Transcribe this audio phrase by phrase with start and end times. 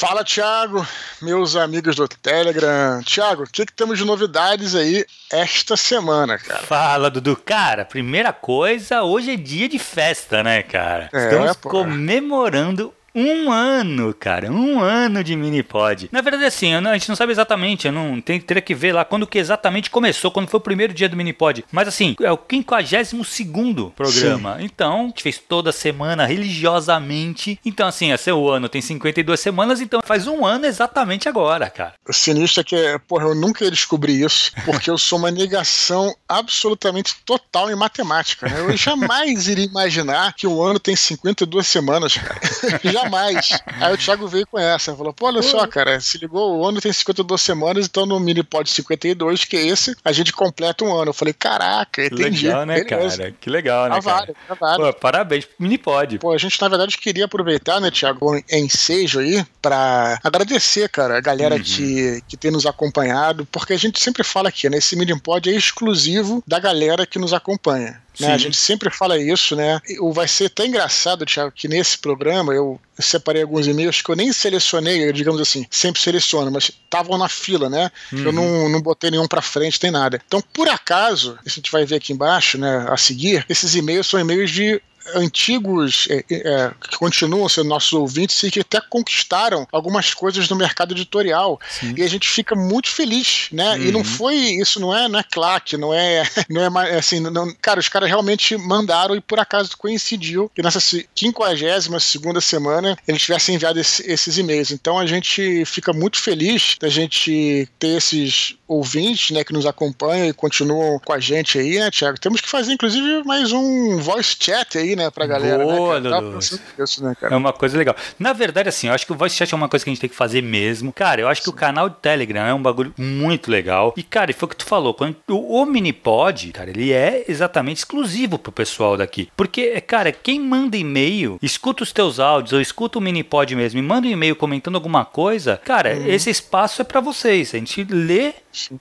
[0.00, 0.86] Fala, Thiago,
[1.20, 3.02] meus amigos do Telegram.
[3.02, 6.62] Thiago, o que, que temos de novidades aí esta semana, cara?
[6.62, 7.36] Fala, Dudu.
[7.36, 11.10] Cara, primeira coisa, hoje é dia de festa, né, cara?
[11.12, 16.08] É, Estamos comemorando um ano, cara, um ano de Minipod.
[16.12, 19.04] Na verdade, assim, a gente não sabe exatamente, eu não tem, teria que ver lá
[19.04, 21.64] quando que exatamente começou, quando foi o primeiro dia do Minipod.
[21.72, 24.56] Mas assim, é o 52 segundo programa.
[24.58, 24.64] Sim.
[24.64, 27.58] Então, a gente fez toda semana religiosamente.
[27.64, 31.68] Então, assim, esse é o ano tem 52 semanas, então faz um ano exatamente agora,
[31.70, 31.94] cara.
[32.08, 36.14] O sinistro é que, porra, eu nunca ia descobrir isso, porque eu sou uma negação
[36.28, 38.48] absolutamente total em matemática.
[38.48, 38.60] Né?
[38.60, 42.40] Eu jamais iria imaginar que o ano tem 52 semanas, cara.
[43.02, 43.62] jamais.
[43.80, 46.80] Aí o Thiago veio com essa, falou: pô, olha só, cara, se ligou, o ano
[46.80, 50.94] tem 52 semanas, então no mini pod 52, que é esse, a gente completa um
[50.94, 51.10] ano.
[51.10, 52.46] Eu falei: caraca, entendi.
[52.46, 53.18] Legal, né, Beleza.
[53.18, 53.34] cara?
[53.40, 53.96] Que legal, né?
[53.96, 54.34] Tá cara?
[54.48, 54.84] Tá vale.
[54.84, 56.18] Pô, parabéns pro mini pod.
[56.18, 61.18] Pô, a gente na verdade queria aproveitar, né, Thiago, em seja aí, pra agradecer, cara,
[61.18, 61.62] a galera uhum.
[61.62, 64.78] que, que tem nos acompanhado, porque a gente sempre fala aqui, né?
[64.78, 68.00] Esse mini pod é exclusivo da galera que nos acompanha.
[68.20, 68.32] Né?
[68.32, 69.80] A gente sempre fala isso, né?
[70.00, 74.16] O vai ser tão engraçado, Thiago, que nesse programa eu separei alguns e-mails que eu
[74.16, 77.90] nem selecionei, digamos assim, sempre seleciono, mas estavam na fila, né?
[78.12, 78.24] Uhum.
[78.24, 80.20] Eu não, não botei nenhum para frente, nem nada.
[80.26, 84.20] Então, por acaso, a gente vai ver aqui embaixo, né, a seguir, esses e-mails são
[84.20, 84.80] e-mails de
[85.14, 90.56] antigos é, é, que continuam sendo nossos ouvintes e que até conquistaram algumas coisas no
[90.56, 91.60] mercado editorial.
[91.68, 91.94] Sim.
[91.96, 93.76] E a gente fica muito feliz, né?
[93.76, 93.82] Uhum.
[93.82, 94.04] E não uhum.
[94.04, 97.88] foi isso, não é, não é claque, não é, não é assim, não, cara, os
[97.88, 103.78] caras realmente mandaram e por acaso coincidiu que nessa 52 segunda semana eles tivessem enviado
[103.78, 104.70] esse, esses e-mails.
[104.70, 110.28] Então a gente fica muito feliz da gente ter esses ouvintes, né, que nos acompanham
[110.28, 112.20] e continuam com a gente aí, né, Tiago?
[112.20, 115.58] Temos que fazer inclusive mais um voice chat aí, né, pra galera.
[115.58, 116.38] Né, Boa, né, Dudu.
[116.38, 117.34] Isso, né, cara?
[117.34, 117.94] É uma coisa legal.
[118.18, 120.00] Na verdade, assim, eu acho que o voice chat é uma coisa que a gente
[120.00, 120.92] tem que fazer mesmo.
[120.92, 121.50] Cara, eu acho Sim.
[121.50, 123.94] que o canal de Telegram é um bagulho muito legal.
[123.96, 124.94] E, cara, foi o que tu falou.
[124.94, 129.28] Quando o, o Minipod, cara, ele é exatamente exclusivo pro pessoal daqui.
[129.36, 133.82] Porque, cara, quem manda e-mail, escuta os teus áudios ou escuta o Minipod mesmo e
[133.82, 136.06] manda um e-mail comentando alguma coisa, cara, uhum.
[136.06, 137.54] esse espaço é para vocês.
[137.54, 138.34] A gente lê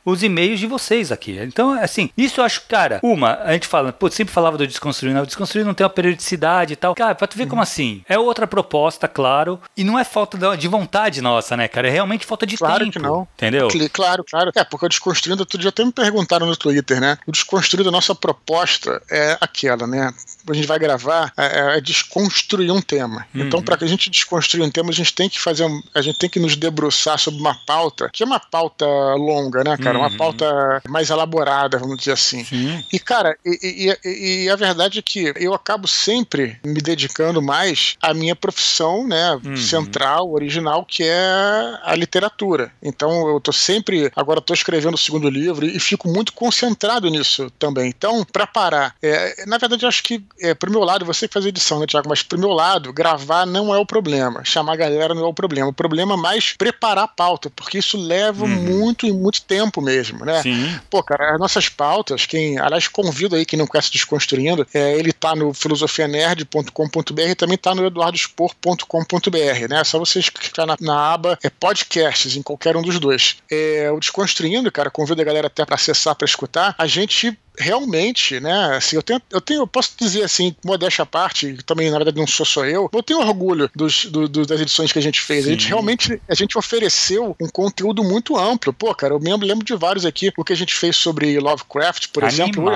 [0.06, 1.38] os e-mails de vocês aqui.
[1.42, 5.14] Então, assim, isso eu acho, cara, uma, a gente fala, pô, sempre falava do desconstruir,
[5.14, 5.22] né?
[5.22, 6.96] O desconstruir não tem uma periodicidade e tal.
[6.96, 7.50] Cara, pra tu ver uhum.
[7.50, 11.88] como assim, é outra proposta, claro, e não é falta de vontade nossa, né, cara?
[11.88, 13.00] É realmente falta de claro tempo.
[13.00, 13.28] Claro que não.
[13.36, 13.90] Entendeu?
[13.92, 14.52] Claro, claro.
[14.56, 17.18] É, porque o desconstruindo, outro dia até me perguntaram no Twitter, né?
[17.28, 20.14] O desconstruindo, a nossa proposta é aquela, né?
[20.50, 23.28] A gente vai gravar, é, é desconstruir um tema.
[23.36, 23.42] Uhum.
[23.42, 26.02] Então, para que a gente desconstruir um tema, a gente tem que fazer, um, a
[26.02, 29.98] gente tem que nos debruçar sobre uma pauta, que é uma pauta longa, né, cara?
[29.98, 30.06] Uhum.
[30.06, 32.44] Uma pauta mais elaborada, vamos dizer assim.
[32.46, 32.84] Sim.
[32.92, 37.98] E, cara, e, e, e, a verdade é que eu acabo sempre me dedicando mais
[38.02, 39.58] à minha profissão, né, uhum.
[39.58, 42.72] central, original, que é a literatura.
[42.82, 47.50] Então, eu tô sempre, agora tô escrevendo o segundo livro e fico muito concentrado nisso
[47.58, 47.90] também.
[47.90, 51.34] Então, para parar, é, na verdade, eu acho que, é, pro meu lado, você que
[51.34, 52.10] faz edição, né, Tiago?
[52.10, 54.44] Mas pro meu lado, gravar não é o problema.
[54.44, 55.70] Chamar a galera não é o problema.
[55.70, 58.50] O problema é mais preparar a pauta, porque isso leva uhum.
[58.50, 60.42] muito e muito tempo mesmo, né?
[60.42, 60.80] Sim.
[60.90, 65.12] Pô, cara, as nossas pautas, quem, aliás, convido aí quem não conhece Desconstruindo, é, ele
[65.12, 65.54] tá no
[65.88, 69.80] filosofianerd.com.br também tá no eduardospor.com.br, né?
[69.80, 73.38] É só vocês clicar na, na aba é, podcasts em qualquer um dos dois.
[73.50, 76.76] É, o Desconstruindo, cara, convido a galera até para acessar, para escutar.
[76.78, 81.06] A gente realmente, né, assim, eu tenho, eu tenho, eu posso dizer assim, modéstia à
[81.06, 84.62] parte, também na verdade não sou só eu, eu tenho orgulho dos, do, do, das
[84.62, 85.44] edições que a gente fez.
[85.44, 85.50] Sim.
[85.50, 88.72] A gente realmente, a gente ofereceu um conteúdo muito amplo.
[88.72, 92.08] Pô, cara, eu lembro, lembro de vários aqui, o que a gente fez sobre Lovecraft,
[92.08, 92.70] por Animal, exemplo.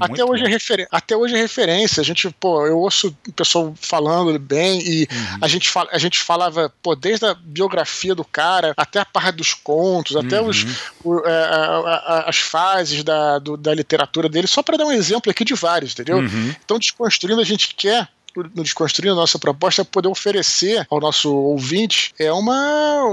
[0.00, 2.00] Até, até hoje, é até hoje é referência.
[2.00, 5.38] A gente, pô, eu ouço o pessoal falando bem e uhum.
[5.40, 9.36] a, gente fala, a gente falava, pô, desde a biografia do cara até a parte
[9.36, 10.48] dos contos, até uhum.
[10.48, 10.64] os,
[11.02, 14.84] o, é, a, a, as fases da, do, da literatura literatura dele, só para dar
[14.84, 16.18] um exemplo aqui de vários, entendeu?
[16.18, 16.54] Uhum.
[16.64, 18.08] Então, desconstruindo, a gente quer
[18.54, 23.04] no Desconstruindo, a nossa proposta é poder oferecer ao nosso ouvinte é uma,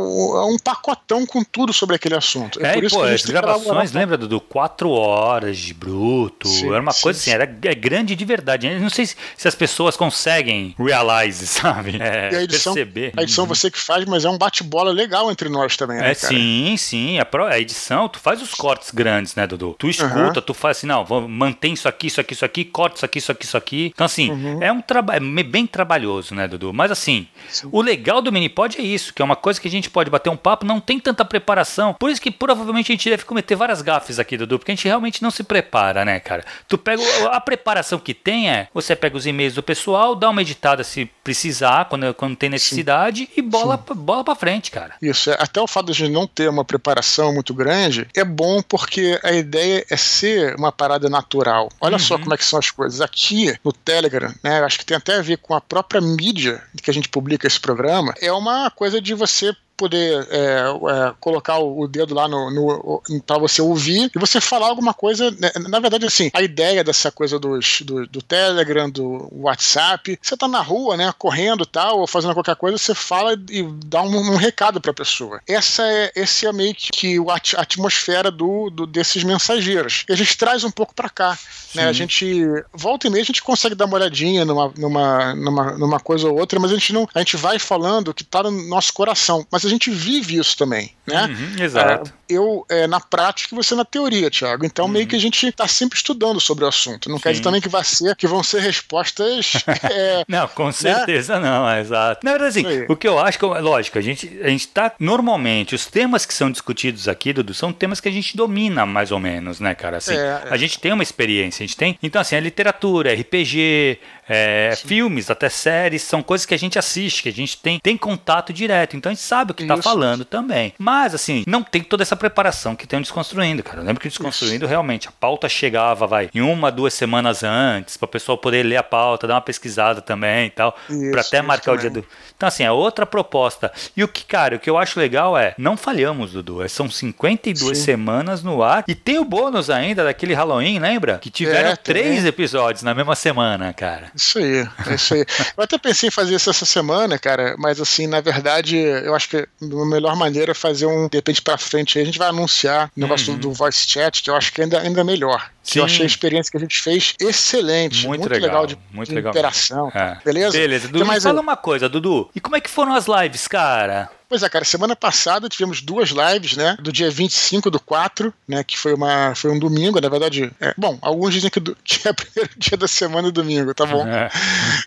[0.45, 2.63] um pacotão com tudo sobre aquele assunto.
[2.63, 6.47] É, é por isso pô, que as gravações, lembra, do quatro horas de bruto?
[6.47, 7.35] Sim, era uma sim, coisa assim, sim.
[7.35, 8.67] era é grande de verdade.
[8.67, 11.97] Eu não sei se, se, as pessoas conseguem realize, sabe?
[11.99, 13.13] É, a edição, perceber.
[13.15, 13.49] A edição uhum.
[13.49, 16.33] você que faz, mas é um bate-bola legal entre nós também, né, É, cara?
[16.33, 17.19] sim, sim.
[17.19, 19.75] A, pro, a edição, tu faz os cortes grandes, né, Dudu?
[19.77, 20.45] Tu escuta, uhum.
[20.45, 23.31] tu faz assim, não, mantém isso aqui, isso aqui, isso aqui, corta isso aqui, isso
[23.31, 23.91] aqui, isso aqui.
[23.93, 24.61] Então, assim, uhum.
[24.61, 26.73] é um trabalho é bem trabalhoso, né, Dudu?
[26.73, 27.69] Mas assim, Sim.
[27.71, 30.29] o legal do Minipod é isso, que é uma coisa que a gente pode bater
[30.29, 31.93] um papo, não tem tanta preparação.
[31.93, 34.87] Por isso que provavelmente a gente deve cometer várias gafes aqui, Dudu, porque a gente
[34.87, 36.43] realmente não se prepara, né, cara?
[36.67, 37.01] Tu pega
[37.31, 41.09] a preparação que tem é, você pega os e-mails do pessoal, dá uma editada se
[41.23, 43.31] precisar, quando, quando tem necessidade, Sim.
[43.37, 43.95] e bola, Sim.
[43.95, 44.95] bola pra frente, cara.
[45.01, 49.19] Isso, é, até o fato de não ter uma preparação muito grande é bom porque
[49.23, 51.69] a ideia é ser uma parada natural.
[51.79, 51.99] Olha uhum.
[51.99, 53.01] só como é que são as coisas.
[53.01, 56.89] Aqui no Telegram, né, acho que tem até a ver com a própria mídia que
[56.89, 59.53] a gente publica esse programa, é uma coisa de você
[59.83, 64.67] poder é, é, colocar o dedo lá no, no para você ouvir e você falar
[64.67, 65.29] alguma coisa.
[65.31, 65.51] Né?
[65.67, 70.47] Na verdade, assim, a ideia dessa coisa dos, do, do Telegram, do WhatsApp, você tá
[70.47, 74.37] na rua, né, correndo tal, ou fazendo qualquer coisa, você fala e dá um, um
[74.37, 75.41] recado para a pessoa.
[75.45, 80.05] Essa é, esse é meio que a atmosfera do, do, desses mensageiros.
[80.07, 81.37] E a gente traz um pouco para cá.
[81.75, 81.85] Né?
[81.85, 85.99] A gente volta e meia a gente consegue dar uma olhadinha numa, numa, numa, numa
[85.99, 87.07] coisa ou outra, mas a gente não.
[87.13, 89.45] A gente vai falando o que tá no nosso coração.
[89.51, 91.25] Mas a gente vive isso também, né?
[91.25, 92.09] Uhum, exato.
[92.29, 94.65] É, eu é, na prática e você na teoria, Thiago.
[94.65, 94.91] Então, uhum.
[94.91, 97.09] meio que a gente está sempre estudando sobre o assunto.
[97.09, 97.23] Não Sim.
[97.23, 99.53] quer dizer também que vai ser, que vão ser respostas.
[99.83, 100.71] É, não, com né?
[100.71, 101.49] certeza né?
[101.49, 102.25] não, é exato.
[102.25, 105.85] Na verdade, assim, o que eu acho que, lógico, a gente a está normalmente, os
[105.85, 109.59] temas que são discutidos aqui, Dudu, são temas que a gente domina mais ou menos,
[109.59, 109.97] né, cara?
[109.97, 111.97] Assim, é, a gente tem uma experiência, a gente tem.
[112.01, 117.23] Então, assim, a literatura, RPG, é, filmes, até séries, são coisas que a gente assiste,
[117.23, 118.95] que a gente tem, tem contato direto.
[118.95, 120.73] Então a gente sabe o que está falando também.
[120.77, 123.79] Mas, assim, não tem toda essa preparação que tem o Desconstruindo, cara.
[123.79, 124.69] Eu lembro que o Desconstruindo, Isso.
[124.69, 128.77] realmente, a pauta chegava, vai, em uma, duas semanas antes, para o pessoal poder ler
[128.77, 130.75] a pauta, dar uma pesquisada também e tal,
[131.11, 132.05] para até marcar o dia do.
[132.35, 133.71] Então, assim, é outra proposta.
[133.95, 136.61] E o que, cara, o que eu acho legal é, não falhamos, Dudu.
[136.61, 137.83] É, são 52 Sim.
[137.83, 141.19] semanas no ar e tem o bônus ainda daquele Halloween, lembra?
[141.19, 144.11] Que tiveram é, três episódios na mesma semana, cara.
[144.15, 145.25] Isso aí, é isso aí.
[145.57, 149.29] eu até pensei em fazer isso essa semana, cara, mas assim, na verdade, eu acho
[149.29, 152.91] que a melhor maneira é fazer um, de repente pra frente, a gente vai anunciar
[152.95, 153.39] o negócio uhum.
[153.39, 155.49] do voice chat, que eu acho que ainda, ainda melhor.
[155.63, 155.79] Sim.
[155.79, 158.05] Eu achei a experiência que a gente fez excelente.
[158.05, 159.31] Muito, muito legal, legal, de, muito de legal.
[159.31, 159.89] interação.
[159.95, 160.17] É.
[160.23, 160.57] Beleza?
[160.57, 160.87] Beleza.
[160.87, 162.29] Dudu, mais fala uma coisa, Dudu.
[162.35, 164.09] E como é que foram as lives, cara?
[164.33, 166.75] Pois é, cara, semana passada tivemos duas lives, né?
[166.81, 168.63] Do dia 25 do 4, né?
[168.63, 170.51] Que foi, uma, foi um domingo, na verdade.
[170.59, 173.85] É, bom, alguns dizem que, do, que é o primeiro dia da semana domingo, tá
[173.85, 174.03] bom?
[174.07, 174.31] É.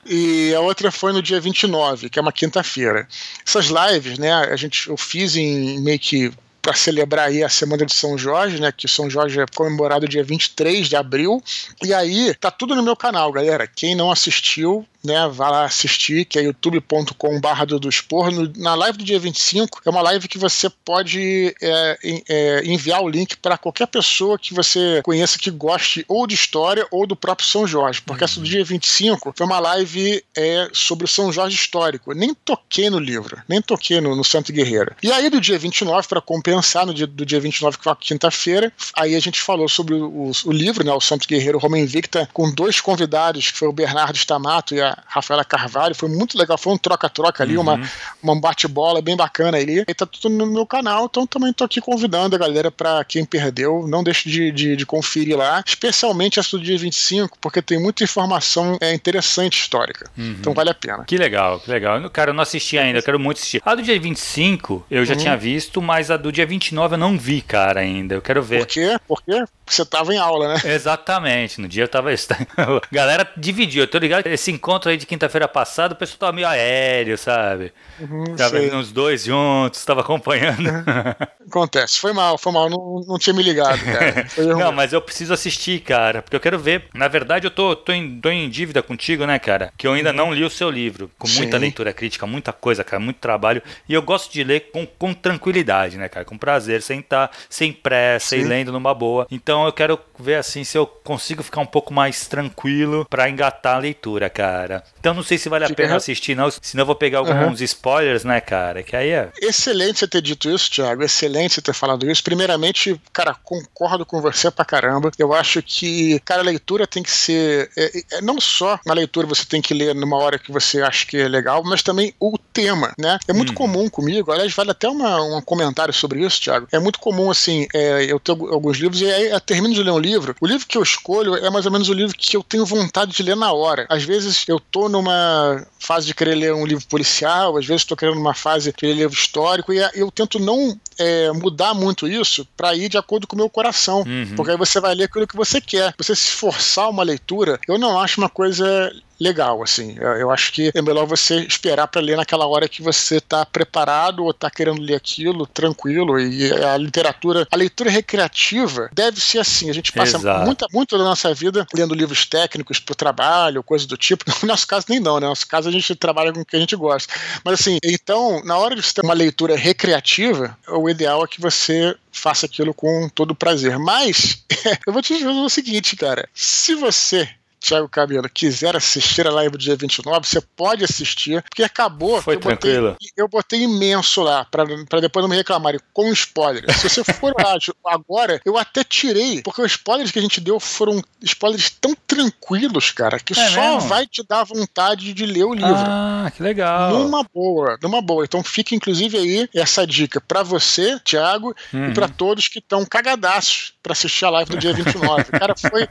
[0.05, 3.07] E a outra foi no dia 29, que é uma quinta-feira.
[3.47, 4.33] Essas lives, né?
[4.33, 8.61] A gente, eu fiz em meio que para celebrar aí a semana de São Jorge,
[8.61, 8.73] né?
[8.77, 11.41] Que São Jorge é comemorado dia 23 de abril.
[11.85, 13.69] E aí tá tudo no meu canal, galera.
[13.69, 18.31] Quem não assistiu, né, vá lá assistir, que é youtube.com.br do Expor.
[18.57, 21.99] Na live do dia 25, é uma live que você pode é,
[22.29, 26.87] é, enviar o link para qualquer pessoa que você conheça que goste ou de história
[26.91, 28.25] ou do próprio São Jorge, porque uhum.
[28.25, 32.13] essa do dia 25 foi uma live é, sobre o São Jorge histórico.
[32.13, 34.95] Nem toquei no livro, nem toquei no, no Santo Guerreiro.
[35.03, 38.73] E aí do dia 29, para compensar no dia, do dia 29, que foi quinta-feira,
[38.97, 42.29] aí a gente falou sobre o, o, o livro, né, o Santo Guerreiro Roma Invicta,
[42.33, 46.57] com dois convidados, que foi o Bernardo Stamato e a Rafaela Carvalho, foi muito legal,
[46.59, 47.63] foi um troca-troca ali, uhum.
[47.63, 47.91] uma,
[48.23, 49.85] uma bate-bola bem bacana ali.
[49.87, 53.25] E tá tudo no meu canal, então também tô aqui convidando a galera para quem
[53.25, 57.79] perdeu, não deixe de, de, de, conferir lá, especialmente essa do dia 25, porque tem
[57.79, 60.11] muita informação é, interessante histórica.
[60.17, 60.37] Uhum.
[60.41, 61.05] Então vale a pena.
[61.05, 62.09] Que legal, que legal.
[62.11, 63.63] Cara, eu não assisti ainda, eu quero muito assistir.
[63.65, 65.21] A do dia 25 eu já uhum.
[65.21, 68.15] tinha visto, mas a do dia 29 eu não vi, cara, ainda.
[68.15, 68.59] Eu quero ver.
[68.59, 68.99] Por quê?
[69.07, 69.45] Por quê?
[69.69, 70.61] Você tava em aula, né?
[70.65, 71.61] Exatamente.
[71.61, 72.11] No dia eu tava.
[72.91, 73.83] galera dividiu.
[73.83, 77.73] Eu tô ligado esse encontro aí de quinta-feira passada, o pessoal tava meio aéreo, sabe?
[77.99, 80.71] Uhum, tava vendo os dois juntos, tava acompanhando.
[81.49, 84.27] Acontece, foi mal, foi mal, não, não tinha me ligado, cara.
[84.57, 86.85] não, mas eu preciso assistir, cara, porque eu quero ver.
[86.95, 89.73] Na verdade, eu tô, tô, em, tô em dívida contigo, né, cara?
[89.77, 90.17] Que eu ainda uhum.
[90.17, 91.63] não li o seu livro, com muita Sim.
[91.63, 93.63] leitura crítica, muita coisa, cara, muito trabalho.
[93.89, 96.25] E eu gosto de ler com, com tranquilidade, né, cara?
[96.25, 98.43] Com prazer, sem estar tá, sem pressa Sim.
[98.43, 99.27] e lendo numa boa.
[99.31, 103.77] Então eu quero ver assim se eu consigo ficar um pouco mais tranquilo para engatar
[103.77, 104.83] a leitura, cara.
[104.99, 107.65] Então não sei se vale a pena assistir, não, senão eu vou pegar alguns uhum.
[107.65, 108.83] spoilers, né, cara?
[108.83, 109.31] Que aí é.
[109.41, 111.03] Excelente você ter dito isso, Thiago.
[111.03, 112.23] Excelente você ter falado isso.
[112.23, 115.11] Primeiramente, cara, concordo com você pra caramba.
[115.19, 117.71] Eu acho que, cara, a leitura tem que ser.
[117.77, 121.07] É, é, não só na leitura você tem que ler numa hora que você acha
[121.07, 123.19] que é legal, mas também o tema, né?
[123.29, 123.55] É muito uhum.
[123.55, 126.67] comum comigo, aliás, vale até uma, um comentário sobre isso, Thiago.
[126.73, 129.93] É muito comum, assim, é, eu tenho alguns livros e aí eu termino de ler
[129.93, 130.35] um livro.
[130.41, 133.13] O livro que eu escolho é mais ou menos o livro que eu tenho vontade
[133.13, 133.87] de ler na hora.
[133.89, 137.97] Às vezes eu tô numa fase de querer ler um livro policial, às vezes estou
[137.97, 142.47] querendo uma fase de ler livro histórico, e eu tento não é, mudar muito isso
[142.57, 144.35] para ir de acordo com o meu coração, uhum.
[144.35, 145.95] porque aí você vai ler aquilo que você quer.
[145.97, 149.97] Você se forçar uma leitura, eu não acho uma coisa legal, assim.
[149.99, 154.25] Eu, acho que é melhor você esperar para ler naquela hora que você está preparado
[154.25, 156.19] ou está querendo ler aquilo, tranquilo.
[156.19, 159.71] E a literatura, a leitura recreativa deve ser assim.
[159.71, 163.87] A gente passa muita, muito da nossa vida lendo livros técnicos para o trabalho, coisa
[163.87, 164.25] do tipo.
[164.47, 165.23] No nosso caso, nem não, né?
[165.23, 167.13] No nosso caso, a gente trabalha com o que a gente gosta.
[167.45, 171.41] Mas assim, então, na hora de você ter uma leitura recreativa, o ideal é que
[171.41, 173.79] você faça aquilo com todo prazer.
[173.79, 174.45] Mas,
[174.87, 176.29] eu vou te dizer o seguinte, cara.
[176.35, 177.29] Se você
[177.67, 182.23] Thiago Cabelo quiser assistir a live do dia 29, você pode assistir, porque acabou.
[182.23, 182.93] Foi eu tranquilo.
[182.93, 184.65] Botei, eu botei imenso lá, para
[185.01, 186.65] depois não me reclamarem, com spoiler.
[186.79, 187.57] Se você for lá
[187.87, 192.93] agora, eu até tirei, porque os spoilers que a gente deu foram spoilers tão tranquilos,
[192.93, 193.89] cara, que é só mesmo?
[193.89, 195.75] vai te dar vontade de ler o livro.
[195.75, 196.93] Ah, que legal.
[196.93, 198.25] Numa boa, numa boa.
[198.25, 201.91] Então fica inclusive aí essa dica para você, Thiago, uhum.
[201.91, 205.25] e para todos que estão cagadaços para assistir a live do dia 29.
[205.25, 205.89] cara, foi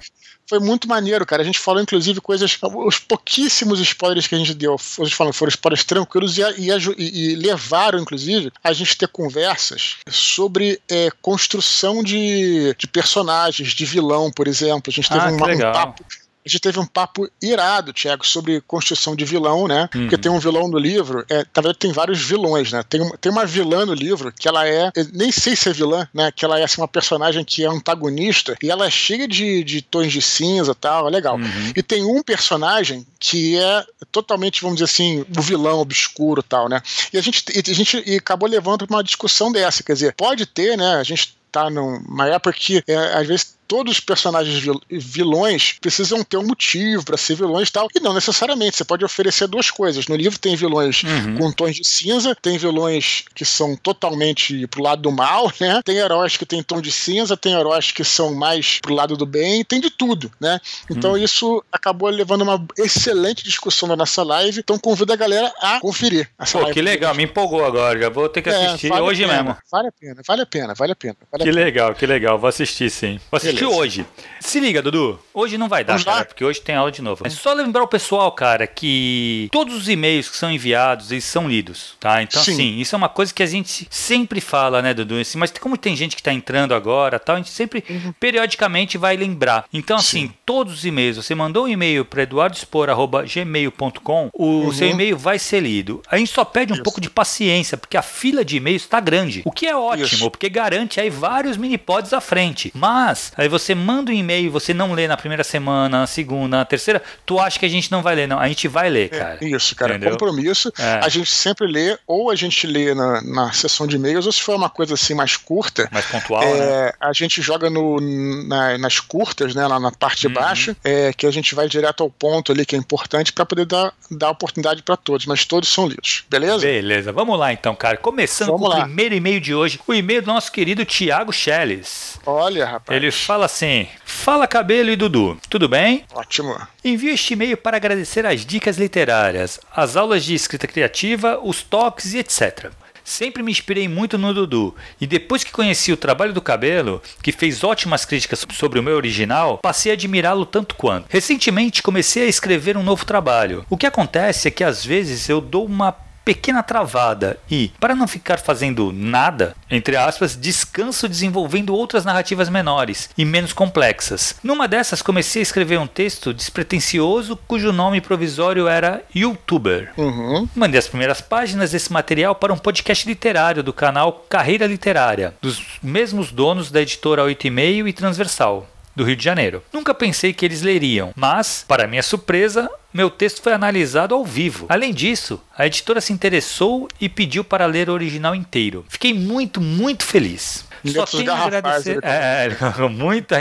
[0.48, 1.41] foi muito maneiro, cara.
[1.41, 2.58] A gente falou, inclusive, coisas.
[2.62, 8.00] Os pouquíssimos spoilers que a gente deu, falou, foram spoilers tranquilos e, e, e, levaram,
[8.00, 14.84] inclusive, a gente ter conversas sobre é, construção de, de personagens, de vilão, por exemplo.
[14.88, 16.06] A gente teve ah, um, um papo
[16.46, 19.90] a gente teve um papo irado, Thiago, sobre construção de vilão, né?
[19.96, 20.02] Uhum.
[20.02, 22.84] Porque tem um vilão no livro, é, na verdade tem vários vilões, né?
[22.88, 26.32] Tem, tem uma vilã no livro que ela é, nem sei se é vilã, né?
[26.32, 29.82] Que ela é assim, uma personagem que é antagonista e ela é cheia de, de
[29.82, 31.38] tons de cinza e tal, é legal.
[31.38, 31.74] Uhum.
[31.75, 36.70] E tem um personagem que é totalmente, vamos dizer assim, o vilão obscuro e tal,
[36.70, 36.80] né?
[37.12, 40.14] E a gente, e a gente e acabou levando para uma discussão dessa, quer dizer,
[40.14, 40.96] pode ter, né?
[40.96, 46.38] A gente tá numa época que é, às vezes todos os personagens vilões precisam ter
[46.38, 47.88] um motivo para ser vilões e tal.
[47.96, 48.78] E não necessariamente.
[48.78, 50.08] Você pode oferecer duas coisas.
[50.08, 51.38] No livro tem vilões uhum.
[51.38, 55.82] com tons de cinza, tem vilões que são totalmente pro lado do mal, né?
[55.84, 59.26] Tem heróis que têm tom de cinza, tem heróis que são mais pro lado do
[59.26, 60.60] bem, tem de tudo, né?
[60.90, 61.18] Então uhum.
[61.18, 64.60] isso acabou levando uma excelente discussão na nossa live.
[64.60, 68.00] Então convido a galera a conferir essa Pô, que legal, me empolgou agora.
[68.00, 69.56] Já vou ter que é, assistir vale hoje mesmo.
[69.72, 71.16] Vale a pena, vale a pena, vale a pena.
[71.32, 71.66] Vale que a pena.
[71.66, 72.40] legal, que legal.
[72.40, 73.20] Vou assistir sim.
[73.32, 74.06] Vou assistir assistir hoje.
[74.40, 75.20] Se liga, Dudu.
[75.34, 76.26] Hoje não vai dar, Vamos cara, lá?
[76.26, 77.26] porque hoje tem aula de novo.
[77.26, 81.50] É só lembrar o pessoal, cara, que todos os e-mails que são enviados, eles são
[81.50, 82.22] lidos, tá?
[82.22, 82.54] Então, Sim.
[82.54, 85.20] assim, isso é uma coisa que a gente sempre fala, né, Dudu?
[85.20, 88.14] Assim, mas como tem gente que tá entrando agora tal, a gente sempre, uhum.
[88.20, 89.66] periodicamente, vai lembrar.
[89.74, 90.34] Então, assim, Sim.
[90.46, 94.72] todos os e-mails, você mandou um e-mail para eduardospor.gmail.com, o uhum.
[94.72, 96.04] seu e-mail vai ser lido.
[96.10, 96.84] A gente só pede um isso.
[96.84, 99.42] pouco de paciência, porque a fila de e-mails está grande.
[99.44, 100.30] O que é ótimo, isso.
[100.30, 102.72] porque garante aí vários mini pods à frente.
[102.76, 106.66] Mas, aí você manda um e-mail, você não lê na primeira semana, na segunda, na
[106.66, 108.28] terceira, tu acha que a gente não vai ler?
[108.28, 109.38] Não, a gente vai ler, é, cara.
[109.42, 110.12] É, isso, cara, Entendeu?
[110.12, 110.72] compromisso.
[110.78, 111.00] É.
[111.04, 114.42] A gente sempre lê, ou a gente lê na, na sessão de e-mails, ou se
[114.42, 115.88] for uma coisa assim mais curta.
[115.92, 116.92] Mais pontual, é, né?
[117.00, 118.00] A gente joga no,
[118.48, 120.34] na, nas curtas, né, lá na parte de uhum.
[120.34, 123.66] baixo, é, que a gente vai direto ao ponto ali, que é importante, para poder
[123.66, 126.66] dar, dar oportunidade para todos, mas todos são lidos, beleza?
[126.66, 127.98] Beleza, vamos lá então, cara.
[127.98, 128.80] Começando vamos com lá.
[128.80, 132.20] o primeiro e-mail de hoje, o e-mail do nosso querido Tiago Schelles.
[132.25, 132.96] Olha, rapaz.
[132.96, 136.06] Ele fala assim: Fala Cabelo e Dudu, tudo bem?
[136.13, 136.56] Ótimo.
[136.84, 142.13] Envio este e-mail para agradecer as dicas literárias, as aulas de escrita criativa, os toques
[142.13, 142.72] e etc.
[143.04, 147.32] Sempre me inspirei muito no Dudu, e depois que conheci o trabalho do Cabelo, que
[147.32, 151.06] fez ótimas críticas sobre o meu original, passei a admirá-lo tanto quanto.
[151.08, 153.63] Recentemente comecei a escrever um novo trabalho.
[153.70, 155.92] O que acontece é que às vezes eu dou uma
[156.25, 163.10] pequena travada e, para não ficar fazendo nada, entre aspas, descanso desenvolvendo outras narrativas menores
[163.15, 164.36] e menos complexas.
[164.44, 169.94] Numa dessas, comecei a escrever um texto despretensioso cujo nome provisório era YouTuber.
[169.96, 170.50] Uhum.
[170.55, 175.62] Mandei as primeiras páginas desse material para um podcast literário do canal Carreira Literária, dos
[175.84, 179.64] mesmos donos da editora 8,5 e Transversal do Rio de Janeiro.
[179.74, 184.66] Nunca pensei que eles leriam, mas, para minha surpresa, meu texto foi analisado ao vivo.
[184.70, 188.86] Além disso, a editora se interessou e pediu para ler o original inteiro.
[188.88, 190.66] Fiquei muito, muito feliz.
[190.86, 192.00] Só tenho a agradecer.
[192.04, 192.50] É,
[192.90, 193.38] muita,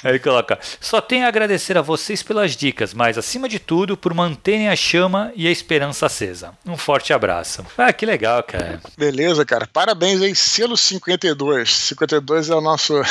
[0.04, 3.96] Aí ele coloca: Só tenho a agradecer a vocês pelas dicas, mas acima de tudo
[3.96, 6.52] por manterem a chama e a esperança acesa.
[6.66, 7.64] Um forte abraço.
[7.76, 8.80] Ah, que legal, cara.
[8.96, 9.68] Beleza, cara.
[9.72, 11.70] Parabéns aí, selo 52.
[11.70, 13.04] 52 é o nosso é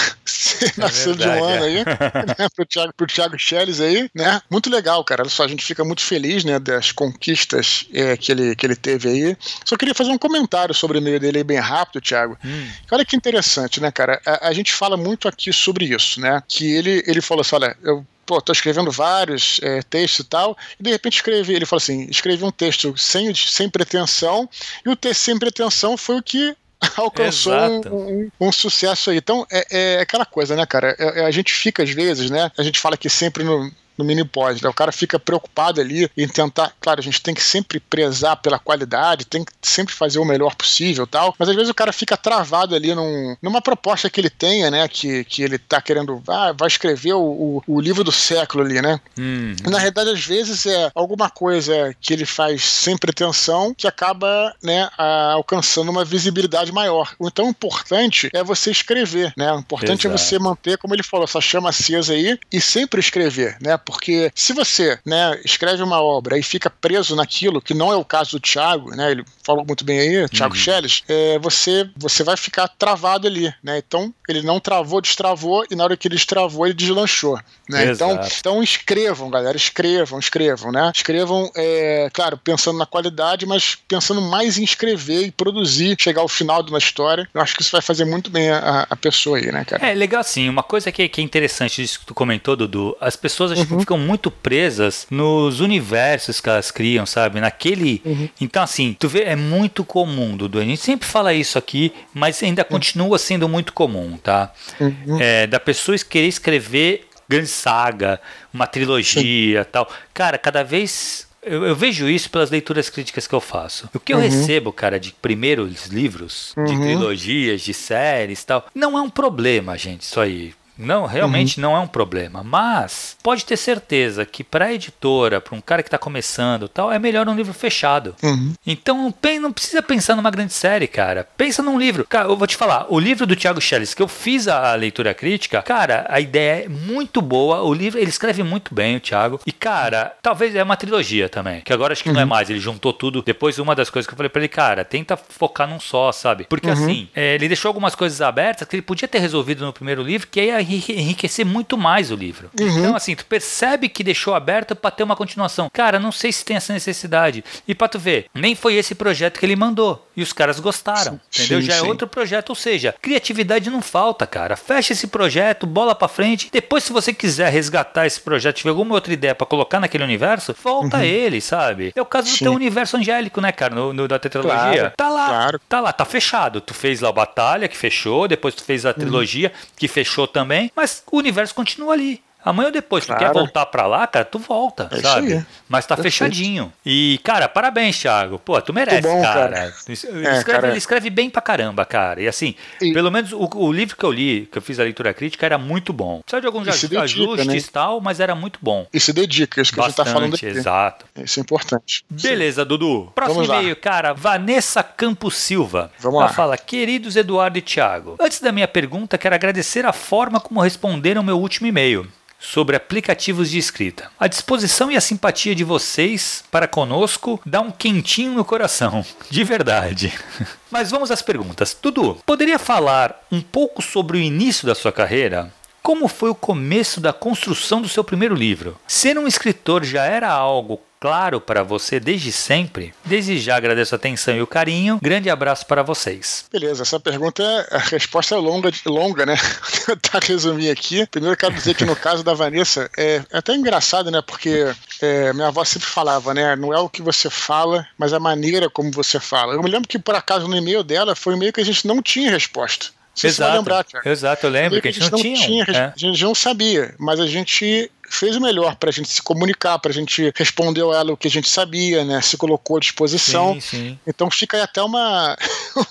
[0.78, 2.50] nascido de um ano aí, né?
[2.56, 4.42] Pro Thiago, pro Thiago Schelles aí, né?
[4.50, 5.24] Muito legal, cara.
[5.24, 8.76] Olha só, a gente fica muito feliz, né, das conquistas é, que, ele, que ele
[8.76, 9.38] teve aí.
[9.64, 12.38] Só queria fazer um comentário sobre o meio dele aí bem rápido, Thiago.
[12.44, 12.70] Hum.
[12.92, 14.22] Olha que interessante, né, cara?
[14.26, 16.42] A, a gente fala muito aqui sobre isso, né?
[16.48, 20.56] Que ele, ele falou assim: olha, eu pô, tô escrevendo vários é, textos e tal,
[20.80, 24.48] e de repente escrevi, ele falou assim, escrevi um texto sem, sem pretensão,
[24.86, 26.56] e o texto sem pretensão foi o que
[26.96, 29.18] alcançou um, um, um, sucesso aí.
[29.18, 30.96] Então, é, é aquela coisa, né, cara?
[31.00, 32.52] É, é, a gente fica, às vezes, né?
[32.56, 34.64] A gente fala que sempre no, no mini pod.
[34.64, 34.70] Né?
[34.70, 36.74] O cara fica preocupado ali em tentar.
[36.80, 40.56] Claro, a gente tem que sempre prezar pela qualidade, tem que sempre fazer o melhor
[40.56, 44.30] possível tal, mas às vezes o cara fica travado ali num, numa proposta que ele
[44.30, 44.88] tenha, né?
[44.88, 46.24] Que, que ele tá querendo.
[46.28, 49.00] Ah, vai escrever o, o, o livro do século ali, né?
[49.18, 49.56] Uhum.
[49.70, 54.90] Na realidade, às vezes é alguma coisa que ele faz sem pretensão que acaba, né,
[54.98, 57.14] alcançando uma visibilidade maior.
[57.20, 59.52] Então, o importante é você escrever, né?
[59.52, 60.16] O importante Exato.
[60.16, 63.78] é você manter, como ele falou, essa chama acesa aí e sempre escrever, né?
[63.90, 68.06] Porque se você, né, escreve uma obra e fica preso naquilo, que não é o
[68.06, 69.12] caso do Thiago, né?
[69.12, 70.60] Ele falou muito bem aí, Thiago uhum.
[70.60, 73.78] Schelles, é, você, você vai ficar travado ali, né?
[73.78, 77.92] Então, ele não travou, destravou e na hora que ele destravou, ele deslanchou, né?
[77.92, 80.92] Então, então escrevam, galera, escrevam, escrevam, né?
[80.94, 86.28] Escrevam, é, claro, pensando na qualidade, mas pensando mais em escrever e produzir, chegar ao
[86.28, 87.28] final de uma história.
[87.34, 89.88] Eu acho que isso vai fazer muito bem a, a pessoa aí, né, cara?
[89.88, 90.48] É, legal sim.
[90.48, 93.82] Uma coisa que, que é interessante disso que tu comentou, Dudu, as pessoas acho uhum.
[93.82, 97.40] ficam muito presas nos universos que elas criam, sabe?
[97.40, 98.02] Naquele.
[98.06, 98.30] Uhum.
[98.40, 100.60] Então, assim, tu vê, é muito comum, Dudu.
[100.60, 102.70] A gente sempre fala isso aqui, mas ainda uhum.
[102.70, 104.52] continua sendo muito comum, tá?
[104.80, 105.20] Uhum.
[105.20, 108.20] É, da pessoa querer escrever grande saga,
[108.54, 109.70] uma trilogia Sim.
[109.72, 109.88] tal.
[110.14, 113.90] Cara, cada vez eu, eu, vejo isso pelas leituras críticas que eu faço.
[113.94, 114.24] O que eu uhum.
[114.24, 116.66] recebo, cara, de primeiros livros, uhum.
[116.66, 120.54] de trilogias, de séries tal, não é um problema, gente, isso aí.
[120.80, 121.64] Não, realmente uhum.
[121.64, 122.44] não é um problema.
[122.44, 126.92] Mas pode ter certeza que para a editora, para um cara que está começando tal,
[126.92, 128.16] é melhor um livro fechado.
[128.24, 128.54] Uhum.
[128.66, 131.28] Então não precisa pensar numa grande série, cara.
[131.36, 132.06] Pensa num livro.
[132.08, 135.14] Cara, eu vou te falar, o livro do Thiago Schelles, que eu fiz a leitura
[135.14, 137.62] crítica, cara, a ideia é muito boa.
[137.62, 139.40] O livro, ele escreve muito bem, o Thiago.
[139.46, 141.62] E, cara, talvez é uma trilogia também.
[141.62, 142.16] Que agora acho que uhum.
[142.16, 142.30] não é uhum.
[142.30, 142.50] mais.
[142.50, 143.22] Ele juntou tudo.
[143.22, 146.46] Depois, uma das coisas que eu falei para ele, cara, tenta focar num só, sabe?
[146.50, 146.74] Porque uhum.
[146.74, 150.28] assim, é, ele deixou algumas coisas abertas que ele podia ter resolvido no primeiro livro,
[150.28, 152.50] que aí enriquecer muito mais o livro.
[152.60, 152.80] Uhum.
[152.80, 155.70] Então, assim, tu percebe que deixou aberto para ter uma continuação.
[155.72, 157.44] Cara, não sei se tem essa necessidade.
[157.68, 160.08] E pra tu ver, nem foi esse projeto que ele mandou.
[160.16, 161.20] E os caras gostaram.
[161.30, 161.62] Sim, entendeu?
[161.62, 161.86] Sim, Já é sim.
[161.86, 162.50] é outro projeto.
[162.50, 164.56] Ou seja, criatividade não falta, cara.
[164.56, 166.50] Fecha esse projeto, bola para frente.
[166.52, 170.56] Depois, se você quiser resgatar esse projeto, tiver alguma outra ideia para colocar naquele universo,
[170.62, 171.04] volta uhum.
[171.04, 171.94] ele, sabe?
[171.96, 173.74] É o caso do teu universo angélico, né, cara?
[173.74, 174.58] No, no da tetralogia.
[174.58, 175.28] Claro, tá lá.
[175.28, 175.62] Claro.
[175.70, 176.60] Tá lá, tá fechado.
[176.60, 178.28] Tu fez lá a Batalha, que fechou.
[178.28, 178.96] Depois tu fez a uhum.
[178.96, 179.68] trilogia, uhum.
[179.78, 180.59] que fechou também.
[180.76, 182.22] Mas o universo continua ali.
[182.44, 183.20] Amanhã ou depois, claro.
[183.20, 185.46] tu quer voltar pra lá, cara, tu volta, é sabe?
[185.68, 186.14] Mas tá Perfeito.
[186.14, 186.72] fechadinho.
[186.86, 188.40] E, cara, parabéns, Thiago.
[188.40, 189.50] Pô, tu merece, bom, cara.
[189.50, 189.74] cara.
[189.86, 190.68] Ele, escreve, é, cara.
[190.70, 192.22] ele escreve bem pra caramba, cara.
[192.22, 192.94] E assim, e...
[192.94, 195.58] pelo menos o, o, livro que eu li, que eu fiz a leitura crítica, era
[195.58, 196.22] muito bom.
[196.22, 197.70] Precisa de alguns dedica, ajustes e né?
[197.74, 198.88] tal, mas era muito bom.
[198.94, 200.46] E se dedica, isso que Bastante, a gente tá falando aqui.
[200.46, 201.06] Exato.
[201.18, 202.06] Isso é importante.
[202.10, 202.68] Beleza, Sim.
[202.70, 203.12] Dudu.
[203.14, 205.92] Próximo e-mail, cara, Vanessa Campos Silva.
[206.00, 206.34] Vamos Ela lá.
[206.34, 211.22] fala, queridos Eduardo e Thiago, antes da minha pergunta, quero agradecer a forma como responderam
[211.22, 212.08] meu último e-mail
[212.40, 214.10] sobre aplicativos de escrita.
[214.20, 219.44] A disposição e a simpatia de vocês para conosco dá um quentinho no coração, de
[219.44, 220.14] verdade.
[220.72, 221.78] Mas vamos às perguntas.
[221.80, 225.52] Dudu, poderia falar um pouco sobre o início da sua carreira?
[225.82, 228.78] Como foi o começo da construção do seu primeiro livro?
[228.88, 232.94] Ser um escritor já era algo claro para você desde sempre?
[233.06, 235.00] Desde já agradeço a atenção e o carinho.
[235.02, 236.46] Grande abraço para vocês.
[236.52, 239.36] Beleza, essa pergunta, a resposta é longa, longa né?
[239.88, 241.06] Vou tentar resumir aqui.
[241.08, 244.22] Primeiro, quero dizer que no caso da Vanessa, é, é até engraçado, né?
[244.22, 244.66] Porque
[245.02, 246.56] é, minha avó sempre falava, né?
[246.56, 249.54] Não é o que você fala, mas a maneira como você fala.
[249.54, 251.88] Eu me lembro que, por acaso, no e-mail dela foi um e-mail que a gente
[251.88, 252.88] não tinha resposta.
[253.14, 255.66] Você exato, lembrar, Exato, eu lembro que a gente, a gente não, não, tinha.
[255.66, 255.86] tinha é.
[255.88, 259.80] A gente não sabia, mas a gente fez o melhor para a gente se comunicar,
[259.80, 262.22] para a gente responder a ela o que a gente sabia, né?
[262.22, 263.54] Se colocou à disposição.
[263.56, 264.00] Sim, sim.
[264.06, 265.38] Então fica aí até uma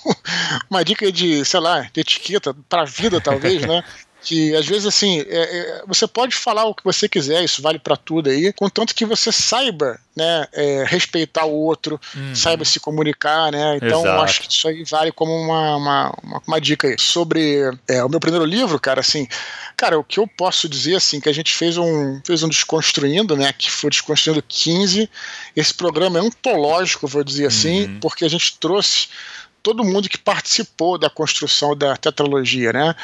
[0.71, 3.85] uma dica de, sei lá, de etiqueta para a vida talvez, né?
[4.29, 7.79] que às vezes assim é, é, você pode falar o que você quiser, isso vale
[7.79, 12.35] para tudo aí, contanto que você saiba né, é, respeitar o outro, uhum.
[12.35, 13.79] saiba se comunicar, né?
[13.79, 14.23] Então Exato.
[14.23, 16.97] acho que isso aí vale como uma, uma, uma, uma dica aí.
[16.99, 19.27] Sobre é, o meu primeiro livro, cara, assim,
[19.75, 23.35] cara, o que eu posso dizer assim, que a gente fez um fez um desconstruindo,
[23.35, 23.51] né?
[23.57, 25.09] Que foi desconstruindo 15.
[25.57, 28.01] Esse programa é ontológico, vou dizer assim, uhum.
[28.01, 29.09] porque a gente trouxe
[29.63, 32.95] todo mundo que participou da construção da tetralogia, né?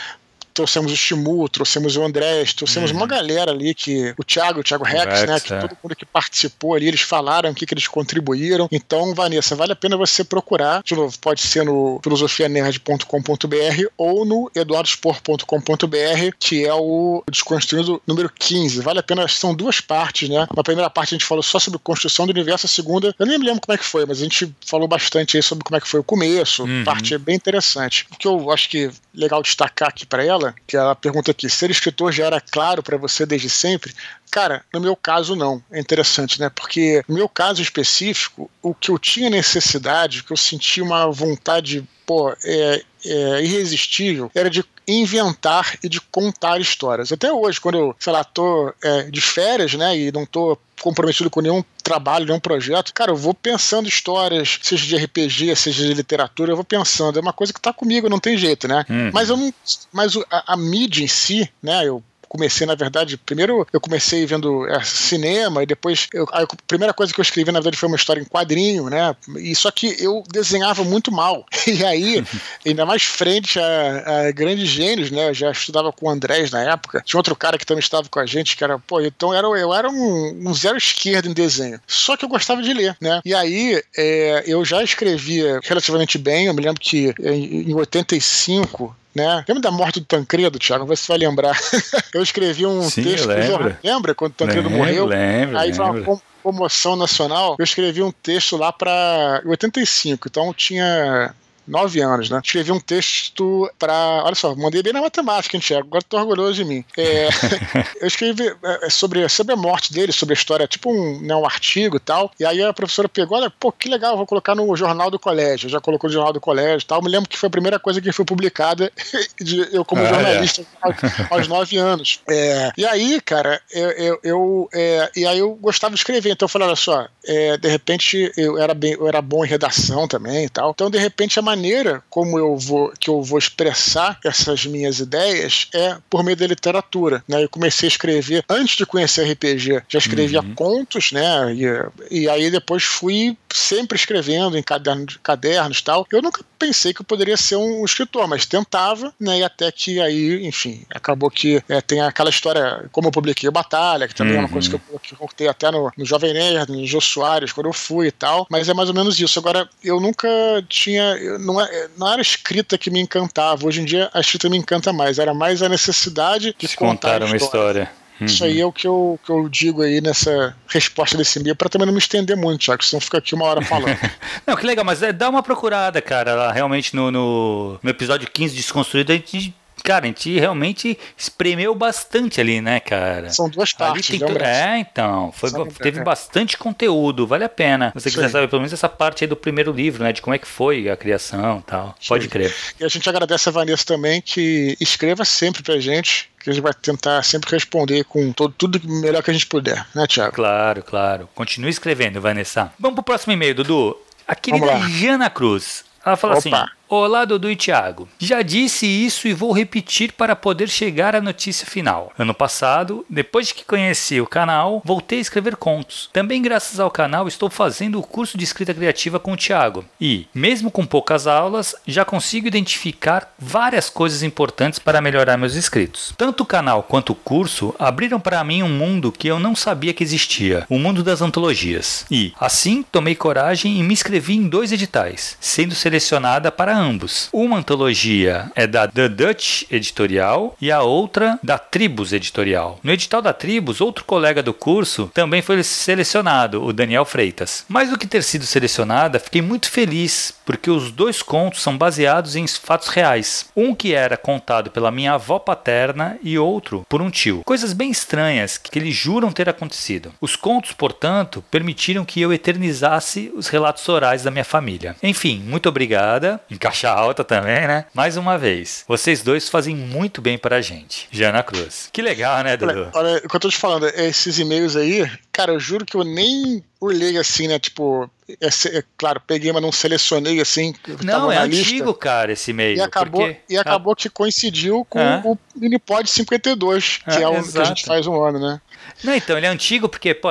[0.55, 2.99] Trouxemos o Shimu, trouxemos o Andrés, trouxemos uhum.
[2.99, 4.15] uma galera ali que.
[4.17, 5.41] O Thiago, o Thiago Rex, Rex né?
[5.41, 5.61] Que é.
[5.61, 8.69] todo mundo que participou ali, eles falaram o que, que eles contribuíram.
[8.71, 10.83] Então, Vanessa, vale a pena você procurar.
[10.85, 18.81] De novo, pode ser no filosofianerd.com.br ou no eduardospor.com.br, que é o Desconstruindo número 15.
[18.81, 20.47] Vale a pena, são duas partes, né?
[20.55, 23.39] Na primeira parte a gente falou só sobre construção do universo, a segunda, eu nem
[23.39, 25.81] me lembro como é que foi, mas a gente falou bastante aí sobre como é
[25.81, 26.63] que foi o começo.
[26.63, 26.85] Uhum.
[26.85, 28.07] Parte é bem interessante.
[28.13, 31.31] O que eu acho que é legal destacar aqui para ela dela, que ela pergunta
[31.31, 33.95] aqui: ser escritor já era claro para você desde sempre?
[34.31, 35.63] Cara, no meu caso não.
[35.71, 36.51] É interessante, né?
[36.51, 41.11] Porque no meu caso específico, o que eu tinha necessidade, o que eu sentia uma
[41.11, 47.13] vontade, pô, é, é, irresistível, era de inventar e de contar histórias.
[47.13, 51.31] Até hoje, quando eu, sei lá, tô é, de férias, né, e não tô comprometido
[51.31, 55.95] com nenhum trabalho, nenhum projeto, cara, eu vou pensando histórias, seja de RPG, seja de
[55.95, 57.19] literatura, eu vou pensando.
[57.19, 58.85] É uma coisa que tá comigo, não tem jeito, né?
[58.89, 59.11] Uhum.
[59.13, 59.53] Mas eu não.
[59.93, 61.87] Mas a, a mídia em si, né?
[61.87, 62.03] Eu
[62.35, 67.15] comecei, na verdade, primeiro eu comecei vendo é, cinema e depois eu, a primeira coisa
[67.15, 69.15] que eu escrevi, na verdade, foi uma história em quadrinho, né?
[69.39, 71.47] E só que eu desenhava muito mal.
[71.67, 72.23] E aí,
[72.65, 75.31] ainda mais frente a, a, grandes gênios, né?
[75.31, 77.03] Eu já estudava com o Andrés na época.
[77.05, 79.73] Tinha outro cara que também estava com a gente, que era, pô, então era, eu
[79.73, 81.81] era um, um zero esquerdo em desenho.
[81.87, 83.21] Só que eu gostava de ler, né?
[83.25, 86.47] E aí é, eu já escrevia relativamente bem.
[86.47, 89.45] Eu me lembro que em, em 85 né?
[89.49, 90.87] Lembra da morte do Tancredo, Thiago?
[90.87, 91.57] Você vai lembrar.
[92.13, 93.29] eu escrevi um Sim, texto.
[93.29, 93.79] Lembra?
[93.83, 95.07] lembra quando o Tancredo lembro, morreu?
[95.07, 96.05] Lembro, Aí lembro.
[96.05, 97.57] foi uma comoção nacional.
[97.59, 101.35] Eu escrevi um texto lá para 85, então tinha
[101.67, 102.41] nove anos, né?
[102.43, 104.23] Escrevi um texto para.
[104.25, 105.87] Olha só, mandei bem na matemática, hein, Tiago?
[105.87, 106.85] Agora tô orgulhoso de mim.
[106.97, 107.29] É,
[108.01, 111.45] eu escrevi é, sobre, sobre a morte dele, sobre a história, tipo um, né, um
[111.45, 112.31] artigo e tal.
[112.39, 115.69] E aí a professora pegou, olha, pô, que legal, vou colocar no jornal do colégio.
[115.69, 116.99] Já colocou no jornal do colégio e tal.
[116.99, 118.93] Eu me lembro que foi a primeira coisa que foi publicada
[119.41, 120.67] de, eu como ah, jornalista é.
[120.81, 120.97] aos,
[121.31, 122.21] aos, nove anos.
[122.29, 126.31] É, e aí, cara, eu, eu, eu é, e aí eu gostava de escrever.
[126.31, 129.49] Então eu falei, olha só, é, de repente eu era, bem, eu era bom em
[129.49, 130.71] redação também e tal.
[130.71, 135.69] Então, de repente, a maneira como eu vou que eu vou expressar essas minhas ideias
[135.73, 137.23] é por meio da literatura.
[137.29, 137.43] Né?
[137.43, 140.55] Eu comecei a escrever antes de conhecer RPG, já escrevia uhum.
[140.55, 141.55] contos, né?
[141.55, 146.07] E, e aí depois fui sempre escrevendo em cadernos, cadernos tal.
[146.11, 149.39] Eu nunca pensei que eu poderia ser um escritor, mas tentava, né?
[149.39, 154.09] E até que aí, enfim, acabou que é, tem aquela história, como eu publiquei Batalha,
[154.09, 154.41] que também uhum.
[154.41, 157.01] é uma coisa que eu, que eu contei até no, no Jovem Nerd, no Jô
[157.01, 158.47] Soares, quando eu fui e tal.
[158.51, 159.39] Mas é mais ou menos isso.
[159.39, 160.29] Agora, eu nunca
[160.69, 161.39] tinha.
[161.39, 163.67] Não, é, não era a escrita que me encantava.
[163.67, 165.19] Hoje em dia a escrita me encanta mais.
[165.19, 167.83] Era mais a necessidade de contar, contar uma história.
[167.83, 168.04] história.
[168.25, 168.27] Uhum.
[168.27, 171.69] Isso aí é o que eu, que eu digo aí nessa resposta desse e-mail, para
[171.69, 173.99] também não me estender muito, Tiago, senão fica aqui uma hora falando.
[174.47, 178.29] não, que legal, mas é, dá uma procurada, cara, lá, realmente no, no, no episódio
[178.31, 179.55] 15 Desconstruído, a gente
[179.85, 183.31] cara, a gente realmente espremeu bastante ali, né, cara?
[183.31, 184.09] São duas partes.
[184.09, 184.43] Tem tu...
[184.43, 185.31] É, então.
[185.33, 187.93] Foi, teve bastante conteúdo, vale a pena.
[187.95, 190.13] Você quiser saber pelo menos essa parte aí do primeiro livro, né?
[190.13, 191.95] De como é que foi a criação e tal.
[192.09, 192.53] Pode crer.
[192.81, 196.63] E a gente agradece a Vanessa também, que escreva sempre pra gente que a gente
[196.63, 200.35] vai tentar sempre responder com todo, tudo melhor que a gente puder, né, Tiago?
[200.35, 201.29] Claro, claro.
[201.35, 202.71] Continue escrevendo, Vanessa.
[202.79, 203.97] Vamos pro próximo e-mail, Dudu.
[204.29, 205.85] A querida Jana Cruz.
[206.05, 206.39] Ela fala Opa.
[206.41, 208.07] assim: Olá, Dudu e Thiago.
[208.19, 212.13] Já disse isso e vou repetir para poder chegar à notícia final.
[212.19, 216.11] Ano passado, depois de que conheci o canal, voltei a escrever contos.
[216.13, 219.83] Também graças ao canal estou fazendo o curso de escrita criativa com o Thiago.
[219.99, 226.13] E, mesmo com poucas aulas, já consigo identificar várias coisas importantes para melhorar meus escritos.
[226.19, 229.95] Tanto o canal quanto o curso abriram para mim um mundo que eu não sabia
[229.95, 232.05] que existia, o mundo das antologias.
[232.11, 237.29] E, assim, tomei coragem e me inscrevi em dois editais, sendo selecionada para ambos.
[237.33, 242.79] Uma antologia é da The Dutch Editorial e a outra da Tribus Editorial.
[242.83, 247.65] No edital da Tribus, outro colega do curso também foi selecionado, o Daniel Freitas.
[247.69, 252.37] Mais do que ter sido selecionada, fiquei muito feliz porque os dois contos são baseados
[252.37, 253.47] em fatos reais.
[253.57, 257.43] Um que era contado pela minha avó paterna e outro por um tio.
[257.45, 260.13] Coisas bem estranhas que eles juram ter acontecido.
[260.21, 264.97] Os contos, portanto, permitiram que eu eternizasse os relatos orais da minha família.
[265.03, 267.85] Enfim, muito obrigada caixa alta também, né?
[267.93, 271.07] Mais uma vez, vocês dois fazem muito bem pra gente.
[271.11, 271.91] Jana Cruz.
[271.93, 272.89] Que legal, né, Dudu?
[272.95, 275.97] Olha, olha o que eu tô te falando, esses e-mails aí, cara, eu juro que
[275.97, 277.59] eu nem olhei assim, né?
[277.59, 278.09] Tipo,
[278.41, 280.73] é, é, claro, peguei, mas não selecionei assim.
[281.03, 282.77] Não, é antigo, cara, esse e-mail.
[282.77, 283.41] E acabou, porque...
[283.49, 285.21] e acabou que coincidiu com é.
[285.25, 287.53] o Minipod 52, que é, é o exato.
[287.53, 288.61] que a gente faz um ano, né?
[289.03, 290.29] Não, então, ele é antigo porque, pô,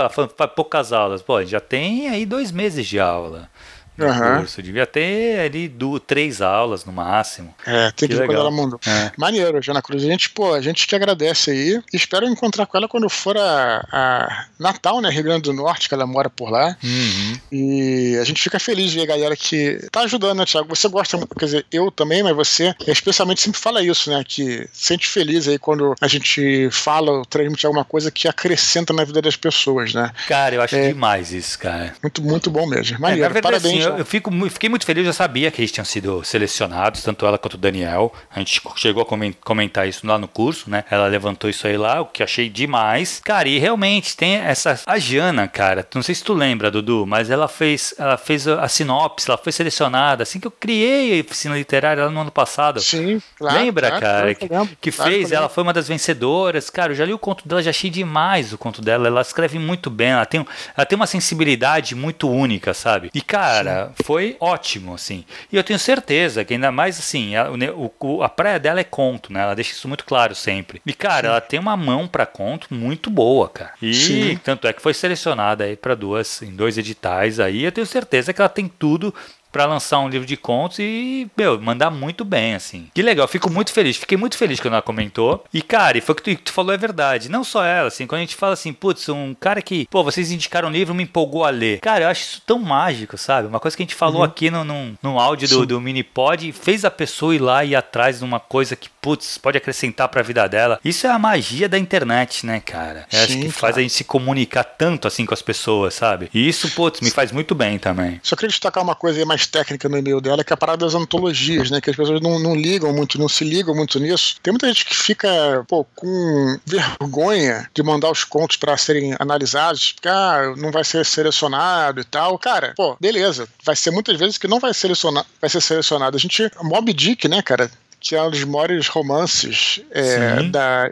[0.56, 1.22] poucas aulas.
[1.22, 3.50] Pô, já tem aí dois meses de aula
[3.97, 4.38] no uhum.
[4.39, 4.62] curso.
[4.62, 7.53] Devia ter ali duas, três aulas no máximo.
[7.65, 8.79] É, tem que, que ver quando ela mandou.
[8.86, 9.12] É.
[9.17, 10.03] Maneiro, Jana Cruz.
[10.03, 11.82] A gente, pô, a gente te agradece aí.
[11.93, 15.10] Espero encontrar com ela quando for a, a, Natal, né?
[15.10, 16.75] Rio Grande do Norte, que ela mora por lá.
[16.84, 17.39] Uhum.
[17.51, 20.75] E a gente fica feliz de ver a galera que tá ajudando, né, Thiago?
[20.75, 24.23] Você gosta, quer dizer, eu também, mas você especialmente sempre fala isso, né?
[24.27, 29.03] Que sente feliz aí quando a gente fala ou transmite alguma coisa que acrescenta na
[29.03, 30.12] vida das pessoas, né?
[30.27, 31.93] Cara, eu acho é, demais isso, cara.
[32.01, 32.99] Muito, muito bom mesmo.
[32.99, 33.25] Maneiro.
[33.25, 33.82] É, verdade, Parabéns.
[33.82, 37.26] Assim, eu, eu, fico, fiquei muito feliz, eu sabia que eles tinham sido selecionados, tanto
[37.26, 38.13] ela quanto o Daniel.
[38.34, 40.84] A gente chegou a comentar isso lá no curso, né?
[40.89, 43.22] Ela levantou isso aí lá, o que achei demais.
[43.24, 44.80] Cara, e realmente tem essa.
[44.86, 48.67] A Jana, cara, não sei se tu lembra, Dudu, mas ela fez, ela fez a
[48.67, 52.80] sinopse, ela foi selecionada assim que eu criei a oficina literária lá no ano passado.
[52.82, 53.60] Sim, claro.
[53.60, 54.36] Lembra, claro, cara?
[54.36, 54.48] Que,
[54.82, 56.69] que claro, fez, ela foi uma das vencedoras.
[56.69, 59.08] Cara, eu já li o conto dela, já achei demais o conto dela.
[59.08, 63.10] Ela escreve muito bem, ela tem, ela tem uma sensibilidade muito única, sabe?
[63.13, 63.72] E, cara, Sim.
[64.03, 65.23] Foi ótimo, assim.
[65.51, 69.31] E eu tenho certeza que ainda mais assim, a, o, a praia dela é conto,
[69.31, 69.41] né?
[69.41, 70.81] Ela deixa isso muito claro sempre.
[70.86, 71.27] E, cara, Sim.
[71.27, 73.73] ela tem uma mão para conto muito boa, cara.
[73.81, 74.39] E Sim.
[74.43, 77.63] tanto é que foi selecionada aí para duas, em dois editais aí.
[77.63, 79.13] Eu tenho certeza que ela tem tudo
[79.54, 82.88] para lançar um livro de contos e, meu, mandar muito bem, assim.
[82.92, 85.46] Que legal, fico muito feliz, fiquei muito feliz quando ela comentou.
[85.54, 87.30] E, cara, e foi o que tu, tu, falou é verdade.
[87.30, 90.32] Não só ela, assim, quando a gente fala assim, putz, um cara que, pô, vocês
[90.32, 91.80] indicaram um livro, me empolgou a ler.
[91.82, 93.48] Cara, eu acho isso tão mágico, sabe?
[93.48, 94.24] Uma coisa que a gente falou uhum.
[94.24, 97.76] aqui no, no, no áudio do, do Minipod, fez a pessoa ir lá e ir
[97.76, 100.80] atrás de uma coisa que, putz, pode acrescentar para a vida dela.
[100.84, 103.06] Isso é a magia da internet, né, cara?
[103.12, 106.30] Eu acho que faz a gente se comunicar tanto assim com as pessoas, sabe?
[106.34, 108.22] E isso, putz, me faz muito bem também.
[108.24, 110.96] Só queria destacar uma coisa mais técnica no e-mail dela, que é a parada das
[110.96, 111.82] antologias, né?
[111.82, 114.38] Que as pessoas não, não ligam muito, não se ligam muito nisso.
[114.42, 115.30] Tem muita gente que fica,
[115.68, 121.06] pô, com vergonha de mandar os contos para serem analisados, porque ah, não vai ser
[121.06, 122.39] selecionado e tal.
[122.39, 123.50] Cara, pô, beleza.
[123.66, 126.16] Vai ser muitas vezes que não vai selecionar, vai ser selecionado.
[126.16, 127.70] A gente, Mob Dick, né, cara?
[128.04, 130.92] Que é um dos maiores romances é, da,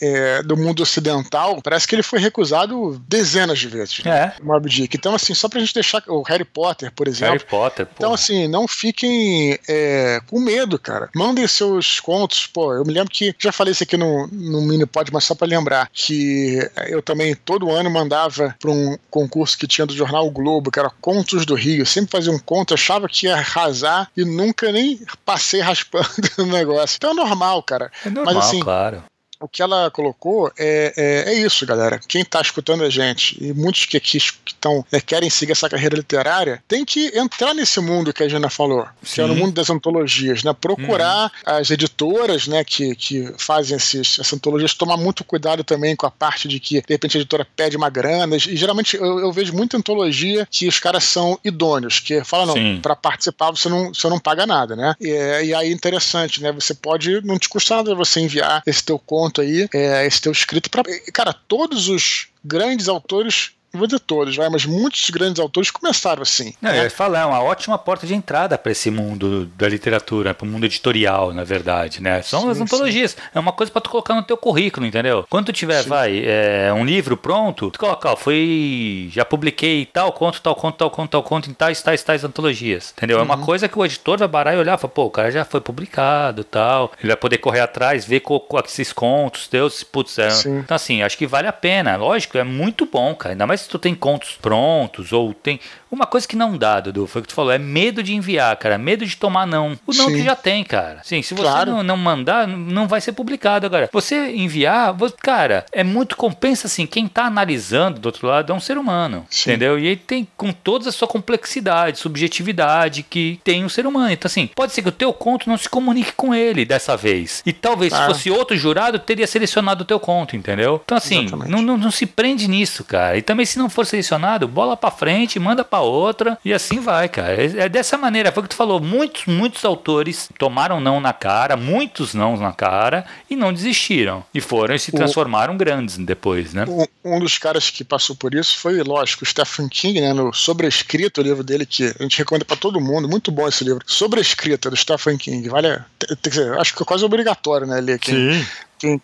[0.00, 4.02] é, do mundo ocidental, parece que ele foi recusado dezenas de vezes.
[4.02, 4.34] Né?
[4.38, 4.42] É.
[4.42, 4.96] Moby Dick.
[4.96, 6.02] Então, assim, só pra gente deixar.
[6.08, 7.34] O Harry Potter, por exemplo.
[7.34, 7.92] Harry Potter, pô.
[7.98, 11.10] Então, assim, não fiquem é, com medo, cara.
[11.14, 12.46] Mandem seus contos.
[12.46, 13.34] Pô, eu me lembro que.
[13.38, 15.90] Já falei isso aqui no, no mini pod, mas só pra lembrar.
[15.92, 20.70] Que eu também, todo ano, mandava pra um concurso que tinha do jornal o Globo,
[20.70, 21.82] que era Contos do Rio.
[21.82, 26.46] Eu sempre fazia um conto, achava que ia arrasar e nunca nem passei raspando no
[26.52, 26.96] negócio.
[26.96, 27.90] Então é normal, cara.
[28.04, 29.02] É normal, Mas, assim, claro
[29.40, 32.00] o que ela colocou é, é, é, isso, galera.
[32.08, 35.96] Quem está escutando a gente e muitos que, que, estão, é, querem seguir essa carreira
[35.96, 39.14] literária, tem que entrar nesse mundo que a Jana falou, Sim.
[39.14, 40.52] que é no mundo das antologias, né?
[40.52, 41.54] Procurar uhum.
[41.58, 46.10] as editoras, né, que, que fazem esses, essas antologias, tomar muito cuidado também com a
[46.10, 48.36] parte de que, de repente, a editora pede uma grana.
[48.36, 52.80] E geralmente eu, eu vejo muita antologia que os caras são idôneos, que falam, não,
[52.80, 54.94] para participar você não, você não paga nada, né?
[55.00, 56.50] E, e aí é interessante, né?
[56.52, 60.20] Você pode, não te custa nada você enviar esse teu conto ponto aí, é, esse
[60.20, 65.40] teu escrito para Cara, todos os grandes autores vou dizer todos, vai, mas muitos grandes
[65.40, 66.54] autores começaram assim.
[66.60, 66.78] Não, né?
[66.80, 70.46] Eu ia falar, é uma ótima porta de entrada para esse mundo da literatura, para
[70.46, 72.22] o mundo editorial, na verdade, né?
[72.22, 73.12] São sim, as antologias.
[73.12, 73.16] Sim.
[73.34, 75.26] É uma coisa para tu colocar no teu currículo, entendeu?
[75.28, 75.88] Quando tu tiver, sim.
[75.88, 80.76] vai, é, um livro pronto, tu coloca, ó, foi, já publiquei tal conto, tal conto,
[80.76, 83.18] tal conto, tal conto em tais, tais, tais antologias, entendeu?
[83.18, 83.44] É uma uhum.
[83.44, 86.44] coisa que o editor vai parar e olhar, fala, pô, o cara já foi publicado,
[86.44, 86.92] tal.
[86.98, 90.28] Ele vai poder correr atrás, ver com, com esses contos, Deus, putz, é.
[90.46, 91.96] Então assim, acho que vale a pena.
[91.96, 93.34] Lógico, é muito bom, cara.
[93.34, 97.06] Ainda mais se tu tem contos prontos ou tem uma coisa que não dá, Dudu,
[97.06, 99.78] foi o que tu falou, é medo de enviar, cara, medo de tomar não.
[99.86, 100.18] O não Sim.
[100.18, 101.00] tu já tem, cara.
[101.02, 101.72] Sim, se você claro.
[101.72, 103.88] não, não, mandar, não vai ser publicado agora.
[103.92, 108.54] Você enviar, você, cara, é muito compensa assim, quem tá analisando do outro lado é
[108.54, 109.50] um ser humano, Sim.
[109.50, 109.78] entendeu?
[109.78, 114.12] E ele tem com toda a sua complexidade, subjetividade que tem um ser humano.
[114.12, 117.42] Então assim, pode ser que o teu conto não se comunique com ele dessa vez.
[117.46, 120.80] E talvez se fosse outro jurado, teria selecionado o teu conto, entendeu?
[120.84, 123.16] Então assim, não, não, não se prende nisso, cara.
[123.16, 127.08] E também se não for selecionado, bola para frente, manda para outra e assim vai,
[127.08, 127.34] cara.
[127.34, 128.80] É, é, dessa maneira, foi o que tu falou.
[128.80, 134.24] Muitos, muitos autores tomaram não na cara, muitos não na cara e não desistiram.
[134.32, 136.64] E foram e se transformaram o, grandes depois, né?
[136.68, 140.12] Um, um, dos caras que passou por isso foi, lógico, o Stephen King, né?
[140.12, 143.08] No Sobrescrito, o livro dele que a gente recomenda para todo mundo.
[143.08, 143.82] Muito bom esse livro.
[143.86, 145.48] Sobrescrita, do Stephen King.
[145.48, 147.80] Vale, tem, tem, acho que é quase obrigatório, né?
[147.80, 147.98] Ler.
[147.98, 148.46] Quem, Sim.
[148.78, 149.00] Quem,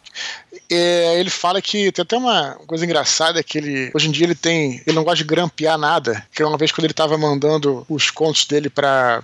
[0.70, 4.34] é, ele fala que tem até uma coisa engraçada que ele hoje em dia ele
[4.34, 8.10] tem ele não gosta de grampear nada que uma vez quando ele estava mandando os
[8.10, 9.22] contos dele para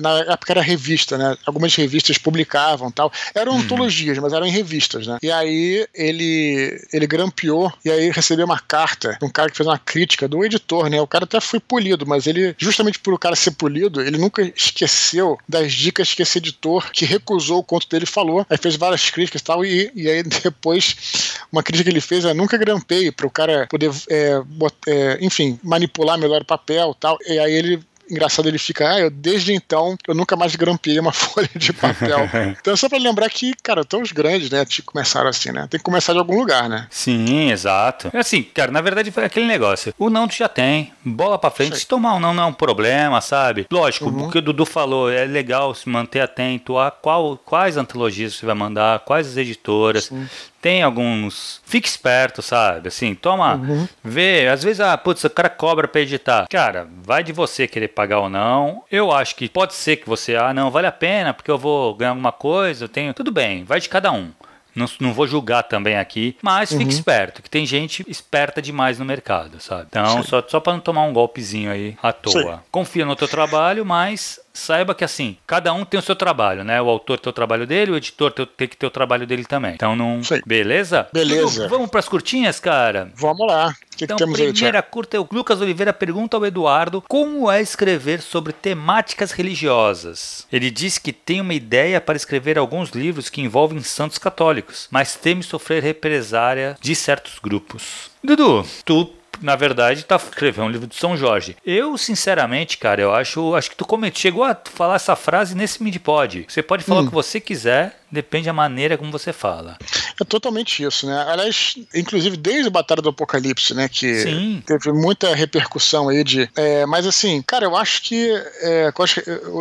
[0.00, 3.12] na época era revista né algumas revistas publicavam tal.
[3.34, 3.60] Eram uhum.
[3.60, 5.18] antologias mas eram em revistas né.
[5.22, 9.66] E aí ele ele grampeou e aí recebeu uma carta de um cara que fez
[9.66, 11.00] uma crítica do editor né.
[11.00, 14.42] O cara até foi polido mas ele justamente por o cara ser polido ele nunca
[14.42, 18.46] esqueceu das dicas que esse editor que recusou o conto dele falou.
[18.48, 22.24] Aí fez várias críticas e tal e, e aí depois uma crítica que ele fez
[22.24, 24.42] é nunca grampeie para o cara poder, é,
[24.86, 27.18] é, enfim, manipular melhor o papel tal.
[27.26, 31.12] E aí ele engraçado, ele fica, ah, eu desde então eu nunca mais grampeei uma
[31.12, 32.28] folha de papel.
[32.60, 35.66] então só para lembrar que, cara, tão os grandes, né, começaram assim, né?
[35.68, 36.86] Tem que começar de algum lugar, né?
[36.90, 38.10] Sim, exato.
[38.12, 39.92] É assim, cara, na verdade foi aquele negócio.
[39.98, 41.70] O não tu já tem, bola para frente.
[41.70, 41.80] Sei.
[41.80, 43.66] Se tomar um não não é um problema, sabe?
[43.70, 44.26] Lógico, uhum.
[44.26, 48.46] o que o Dudu falou, é legal se manter atento a qual, quais antologias você
[48.46, 50.04] vai mandar, quais as editoras.
[50.04, 50.26] Sim
[50.60, 51.60] tem alguns.
[51.64, 52.88] Fique esperto, sabe?
[52.88, 53.88] Assim, toma, uhum.
[54.02, 54.48] vê.
[54.48, 56.46] Às vezes, ah, putz, o cara cobra pra editar.
[56.48, 58.82] Cara, vai de você querer pagar ou não.
[58.90, 61.94] Eu acho que pode ser que você, ah, não, vale a pena porque eu vou
[61.94, 63.14] ganhar alguma coisa, eu tenho.
[63.14, 64.30] Tudo bem, vai de cada um.
[64.74, 66.78] Não, não vou julgar também aqui, mas uhum.
[66.78, 69.86] fique esperto, que tem gente esperta demais no mercado, sabe?
[69.90, 70.28] Então, Sim.
[70.28, 72.56] só, só para não tomar um golpezinho aí à toa.
[72.56, 72.60] Sim.
[72.70, 76.80] Confia no teu trabalho, mas saiba que assim, cada um tem o seu trabalho, né?
[76.80, 79.74] O autor tem o trabalho dele, o editor tem que ter o trabalho dele também.
[79.74, 80.22] Então não.
[80.22, 80.40] Sim.
[80.46, 81.08] Beleza?
[81.12, 81.62] Beleza.
[81.62, 83.10] Tudo, vamos pras curtinhas, cara?
[83.14, 83.74] Vamos lá.
[83.96, 87.50] Que então, que temos primeira aí, curta é o Lucas Oliveira pergunta ao Eduardo como
[87.50, 90.46] é escrever sobre temáticas religiosas.
[90.52, 95.16] Ele diz que tem uma ideia para escrever alguns livros que envolvem santos católicos, mas
[95.16, 98.10] teme sofrer represária de certos grupos.
[98.22, 101.56] Dudu, tu na verdade, tá escrevendo um livro de São Jorge.
[101.64, 105.82] Eu, sinceramente, cara, eu acho, acho que tu comentou, chegou a falar essa frase nesse
[105.82, 106.46] Midpod.
[106.48, 107.04] Você pode falar hum.
[107.04, 109.76] o que você quiser, depende da maneira como você fala.
[110.20, 111.24] É totalmente isso, né?
[111.28, 113.88] Aliás, inclusive desde a Batalha do Apocalipse, né?
[113.88, 114.62] Que Sim.
[114.66, 116.48] teve muita repercussão aí de.
[116.56, 118.30] É, mas assim, cara, eu acho que
[118.62, 118.92] é,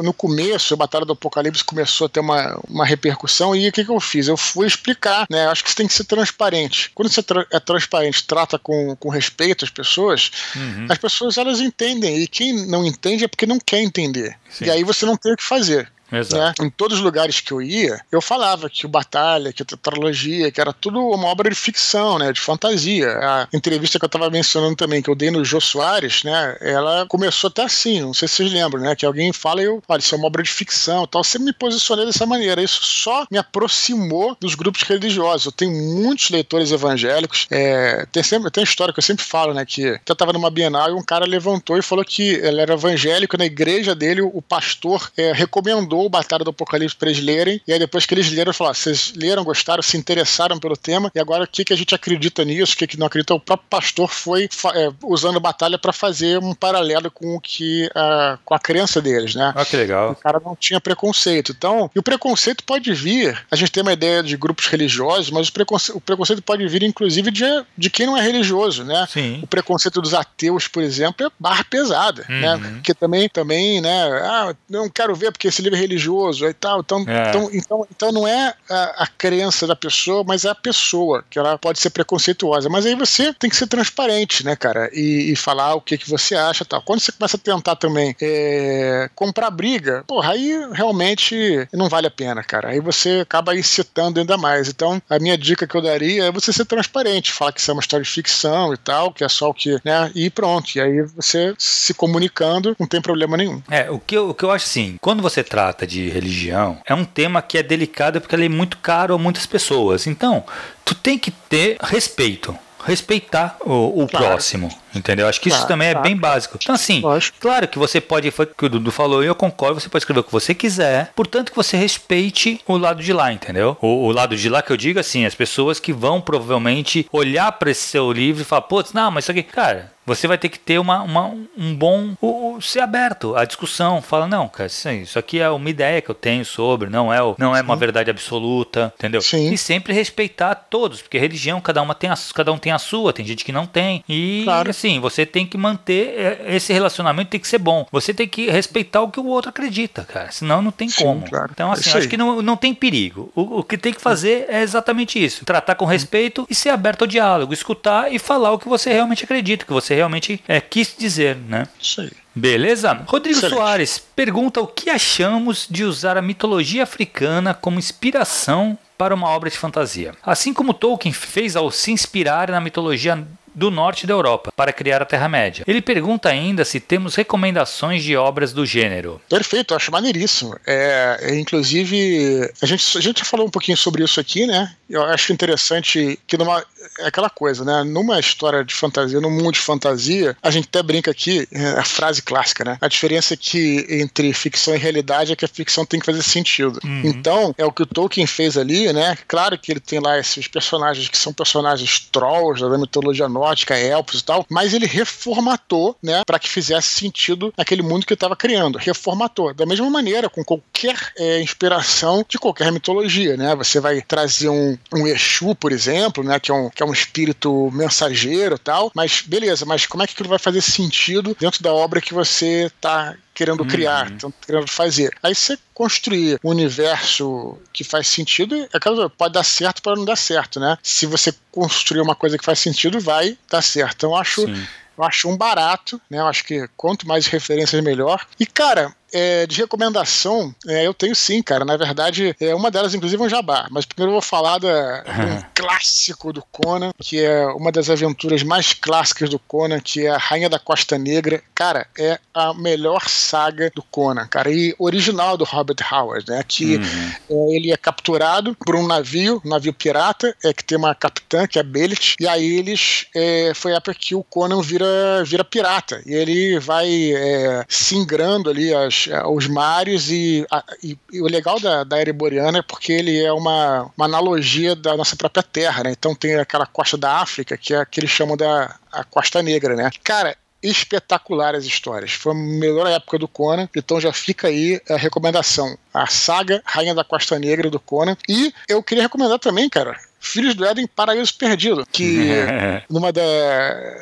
[0.03, 3.85] no começo, a Batalha do Apocalipse começou a ter uma, uma repercussão e o que,
[3.85, 4.27] que eu fiz?
[4.27, 5.45] Eu fui explicar, né?
[5.45, 6.91] Eu acho que você tem que ser transparente.
[6.95, 10.87] Quando você é transparente, trata com, com respeito as pessoas, uhum.
[10.89, 12.21] as pessoas elas entendem.
[12.21, 14.35] E quem não entende é porque não quer entender.
[14.49, 14.65] Sim.
[14.65, 15.91] E aí você não tem o que fazer.
[16.11, 16.53] Né?
[16.61, 20.51] Em todos os lugares que eu ia, eu falava que o Batalha, que a Tetralogia,
[20.51, 22.31] que era tudo uma obra de ficção, né?
[22.31, 23.09] De fantasia.
[23.09, 26.57] A entrevista que eu estava mencionando também, que eu dei no Jô Soares, né?
[26.61, 28.95] Ela começou até assim, não sei se vocês lembram, né?
[28.95, 31.23] Que alguém fala e eu, olha, isso é uma obra de ficção tal.
[31.23, 32.61] Sempre me posicionei dessa maneira.
[32.61, 35.47] Isso só me aproximou dos grupos religiosos.
[35.47, 37.47] Eu tenho muitos leitores evangélicos.
[37.51, 39.65] É, tem sempre tem história que eu sempre falo, né?
[39.65, 43.37] Que eu estava numa Bienal e um cara levantou e falou que ele era evangélico,
[43.37, 47.61] na igreja dele, o pastor é, recomendou mandou o Batalha do Apocalipse para eles lerem,
[47.67, 51.19] e aí depois que eles leram, falaram: vocês leram, gostaram, se interessaram pelo tema, e
[51.19, 53.33] agora o que, que a gente acredita nisso, o que, que não acredita?
[53.33, 57.89] O próprio pastor foi é, usando a batalha para fazer um paralelo com o que
[57.95, 59.53] a, com a crença deles, né?
[59.55, 60.11] Ah, que legal.
[60.11, 61.53] O cara não tinha preconceito.
[61.57, 65.47] Então, e o preconceito pode vir, a gente tem uma ideia de grupos religiosos, mas
[65.47, 67.45] o preconceito, o preconceito pode vir, inclusive, de,
[67.77, 69.07] de quem não é religioso, né?
[69.09, 69.39] Sim.
[69.41, 72.55] O preconceito dos ateus, por exemplo, é barra pesada, né?
[72.55, 72.59] uhum.
[72.59, 72.71] né?
[72.75, 74.03] Porque também, também, né?
[74.23, 76.81] Ah, não quero ver porque esse livro é religioso e tal.
[76.81, 77.29] Então, é.
[77.29, 81.39] então, então, então não é a, a, crença da pessoa, mas é a pessoa, que
[81.39, 82.69] ela pode ser preconceituosa.
[82.69, 84.89] Mas aí você tem que ser transparente, né, cara?
[84.93, 86.81] E, e falar o que, que você acha tal.
[86.81, 92.11] Quando você começa a tentar também é, comprar briga, porra, aí realmente não vale a
[92.11, 92.69] pena, cara.
[92.69, 94.67] Aí você acaba incitando ainda mais.
[94.67, 97.73] Então, a minha dica que eu daria é você ser transparente, falar que isso é
[97.73, 100.11] uma história de ficção e tal, que é só o que, né?
[100.13, 100.75] E pronto.
[100.75, 103.61] E aí você se comunicando, não tem problema nenhum.
[103.69, 106.79] É, o que eu, o que eu acho assim, quando você trata trata de religião,
[106.85, 110.07] é um tema que é delicado porque ele é muito caro a muitas pessoas.
[110.07, 110.43] Então,
[110.83, 114.27] tu tem que ter respeito respeitar o, o claro.
[114.27, 114.69] próximo.
[114.95, 115.27] Entendeu?
[115.27, 116.07] Acho que claro, isso também é claro.
[116.07, 116.57] bem básico.
[116.61, 117.37] Então, assim, Lógico.
[117.41, 120.03] claro que você pode, foi o que o Dudu falou, e eu concordo, você pode
[120.03, 123.75] escrever o que você quiser, portanto que você respeite o lado de lá, entendeu?
[123.81, 127.51] O, o lado de lá que eu digo assim, as pessoas que vão provavelmente olhar
[127.51, 130.47] para esse seu livro e falar, putz, não, mas isso aqui, cara, você vai ter
[130.47, 132.15] que ter uma, uma um bom.
[132.21, 134.01] O, o, ser aberto à discussão.
[134.01, 137.17] Fala, não, cara, isso, isso aqui é uma ideia que eu tenho sobre, não é,
[137.37, 139.21] não é uma verdade absoluta, entendeu?
[139.21, 139.51] Sim.
[139.51, 143.11] E sempre respeitar todos, porque religião, cada, uma tem a, cada um tem a sua,
[143.11, 144.01] tem gente que não tem.
[144.07, 144.69] E claro.
[144.69, 147.85] assim, você tem que manter é, esse relacionamento, tem que ser bom.
[147.91, 150.31] Você tem que respeitar o que o outro acredita, cara.
[150.31, 151.29] Senão não tem Sim, como.
[151.29, 151.49] Claro.
[151.51, 153.29] Então, assim, acho que não, não tem perigo.
[153.35, 157.01] O, o que tem que fazer é exatamente isso: tratar com respeito e ser aberto
[157.01, 160.95] ao diálogo, escutar e falar o que você realmente acredita, que você realmente é, quis
[160.97, 161.67] dizer, né?
[161.79, 162.11] Isso aí.
[162.33, 162.93] Beleza?
[163.07, 163.57] Rodrigo Excelente.
[163.57, 169.49] Soares pergunta o que achamos de usar a mitologia africana como inspiração para uma obra
[169.49, 170.13] de fantasia.
[170.23, 175.01] Assim como Tolkien fez ao se inspirar na mitologia do norte da Europa para criar
[175.01, 175.63] a Terra-média.
[175.67, 179.19] Ele pergunta ainda se temos recomendações de obras do gênero.
[179.27, 180.55] Perfeito, acho maneiríssimo.
[180.65, 184.71] É, é, inclusive, a gente, a gente já falou um pouquinho sobre isso aqui, né?
[184.87, 186.63] Eu acho interessante que numa,
[186.99, 187.83] é aquela coisa, né?
[187.83, 191.83] Numa história de fantasia, num mundo de fantasia, a gente até brinca aqui, é a
[191.83, 192.77] frase clássica, né?
[192.81, 196.23] A diferença é que entre ficção e realidade é que a ficção tem que fazer
[196.23, 196.79] sentido.
[196.83, 197.01] Uhum.
[197.03, 199.17] Então, é o que o Tolkien fez ali, né?
[199.27, 204.21] Claro que ele tem lá esses personagens que são personagens trolls da mitologia nórdica, elfos
[204.21, 206.21] e tal, mas ele reformatou, né?
[206.25, 208.77] Para que fizesse sentido naquele mundo que ele estava criando.
[208.77, 209.53] Reformatou.
[209.53, 213.55] Da mesma maneira, com qualquer é, inspiração de qualquer mitologia, né?
[213.55, 216.39] Você vai trazer um, um Exu, por exemplo, né?
[216.39, 220.07] Que é um, que é um espírito mensageiro e tal, mas beleza, mas como é
[220.07, 223.67] que aquilo vai fazer sentido dentro da obra que você está querendo uhum.
[223.67, 224.11] criar,
[224.45, 225.11] querendo fazer.
[225.23, 230.05] Aí você construir um universo que faz sentido, é claro, pode dar certo para não
[230.05, 230.77] dar certo, né?
[230.83, 233.95] Se você construir uma coisa que faz sentido, vai dar certo.
[233.95, 236.19] Então eu acho, eu acho um barato, né?
[236.19, 238.23] Eu acho que quanto mais referências melhor.
[238.39, 241.63] E cara, é, de recomendação, é, eu tenho sim, cara.
[241.63, 243.67] Na verdade, é uma delas, inclusive, é um jabá.
[243.71, 248.43] Mas primeiro eu vou falar da, um clássico do Conan, que é uma das aventuras
[248.43, 251.41] mais clássicas do Conan, que é a Rainha da Costa Negra.
[251.55, 254.51] Cara, é a melhor saga do Conan, cara.
[254.51, 256.43] E original do Robert Howard, né?
[256.47, 257.11] Que uhum.
[257.29, 261.47] é, ele é capturado por um navio, um navio pirata, é que tem uma capitã,
[261.47, 263.05] que é Belit, e aí eles.
[263.15, 266.01] É, foi a época que o Conan vira, vira pirata.
[266.05, 268.96] E ele vai é, singrando ali as
[269.27, 273.31] os mares e, a, e, e, o legal da, da Ereboriana é porque ele é
[273.31, 275.91] uma, uma analogia da nossa própria terra, né?
[275.91, 279.75] Então tem aquela costa da África que é que eles chamam da a Costa Negra,
[279.75, 279.89] né?
[280.03, 282.11] Cara, espetacular as histórias.
[282.13, 285.77] Foi a melhor época do Conan, então já fica aí a recomendação.
[285.93, 288.17] A saga Rainha da Costa Negra do Conan.
[288.27, 292.31] E eu queria recomendar também, cara, Filhos do Éden Paraíso Perdido, que
[292.89, 293.23] numa da,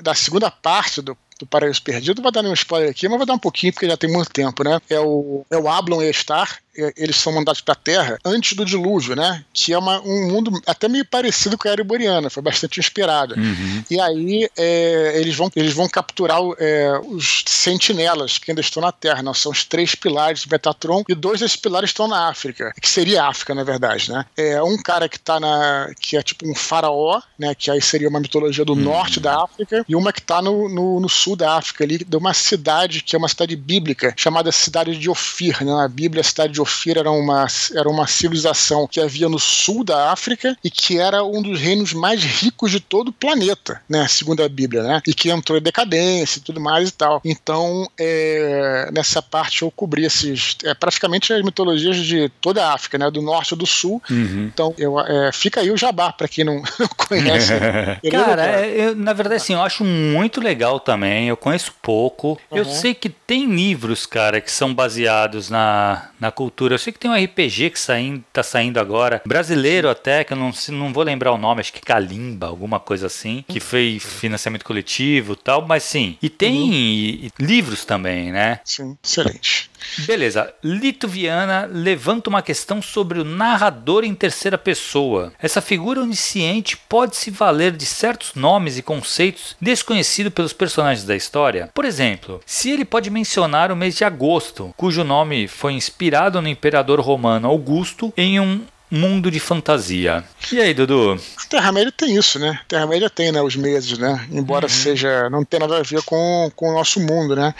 [0.01, 3.25] da segunda parte do do Paraíso Perdido, não vou dar nenhum spoiler aqui, mas vou
[3.25, 4.79] dar um pouquinho porque já tem muito tempo, né?
[4.89, 6.59] É o, é o Ablon e Star,
[6.97, 9.43] eles são mandados para a Terra antes do dilúvio, né?
[9.53, 13.35] Que é uma, um mundo até meio parecido com a Ereboriana, foi bastante inspirado.
[13.35, 13.83] Uhum.
[13.89, 18.91] E aí é, eles, vão, eles vão capturar é, os sentinelas que ainda estão na
[18.91, 19.33] Terra, não?
[19.33, 23.23] São os três pilares de Metatron e dois desses pilares estão na África, que seria
[23.23, 24.25] a África, na verdade, né?
[24.35, 25.91] É um cara que tá na.
[25.99, 27.55] que é tipo um faraó, né?
[27.55, 28.79] Que aí seria uma mitologia do uhum.
[28.79, 32.17] norte da África, e uma que tá no, no, no, sul da África ali, de
[32.17, 35.73] uma cidade que é uma cidade bíblica, chamada cidade de Ofir, né?
[35.73, 39.83] Na Bíblia, a cidade de Ofir era uma, era uma civilização que havia no sul
[39.83, 44.07] da África e que era um dos reinos mais ricos de todo o planeta, né?
[44.07, 45.01] Segundo a Bíblia, né?
[45.07, 47.21] E que entrou em decadência e tudo mais e tal.
[47.23, 50.57] Então, é, nessa parte eu cobri esses.
[50.63, 53.09] É, praticamente as mitologias de toda a África, né?
[53.11, 54.01] Do norte e do sul.
[54.09, 54.49] Uhum.
[54.51, 57.53] Então, eu, é, fica aí o jabá, para quem não, não conhece.
[58.11, 61.29] cara, é, eu, na verdade, assim, eu acho muito legal também.
[61.29, 62.39] Eu conheço pouco.
[62.49, 62.57] Uhum.
[62.57, 66.54] Eu sei que tem livros, cara, que são baseados na, na cultura.
[66.59, 70.37] Eu sei que tem um RPG que saindo, tá saindo agora, brasileiro até, que eu
[70.37, 74.63] não, não vou lembrar o nome, acho que Kalimba, alguma coisa assim, que foi financiamento
[74.63, 76.17] coletivo e tal, mas sim.
[76.21, 76.71] E tem uhum.
[76.71, 78.59] e, e livros também, né?
[78.63, 79.69] Sim, excelente.
[80.05, 80.53] Beleza.
[80.63, 85.33] Lito Viana levanta uma questão sobre o narrador em terceira pessoa.
[85.39, 91.15] Essa figura onisciente pode se valer de certos nomes e conceitos desconhecidos pelos personagens da
[91.15, 91.69] história.
[91.73, 96.47] Por exemplo, se ele pode mencionar o mês de agosto, cujo nome foi inspirado no
[96.47, 100.23] imperador romano Augusto em um mundo de fantasia.
[100.51, 101.19] E aí, Dudu?
[101.49, 102.59] Terra-média tem isso, né?
[102.67, 103.41] Terra-média tem, né?
[103.41, 104.25] Os meses, né?
[104.31, 104.69] Embora uhum.
[104.69, 105.29] seja.
[105.29, 107.53] não tenha nada a ver com, com o nosso mundo, né?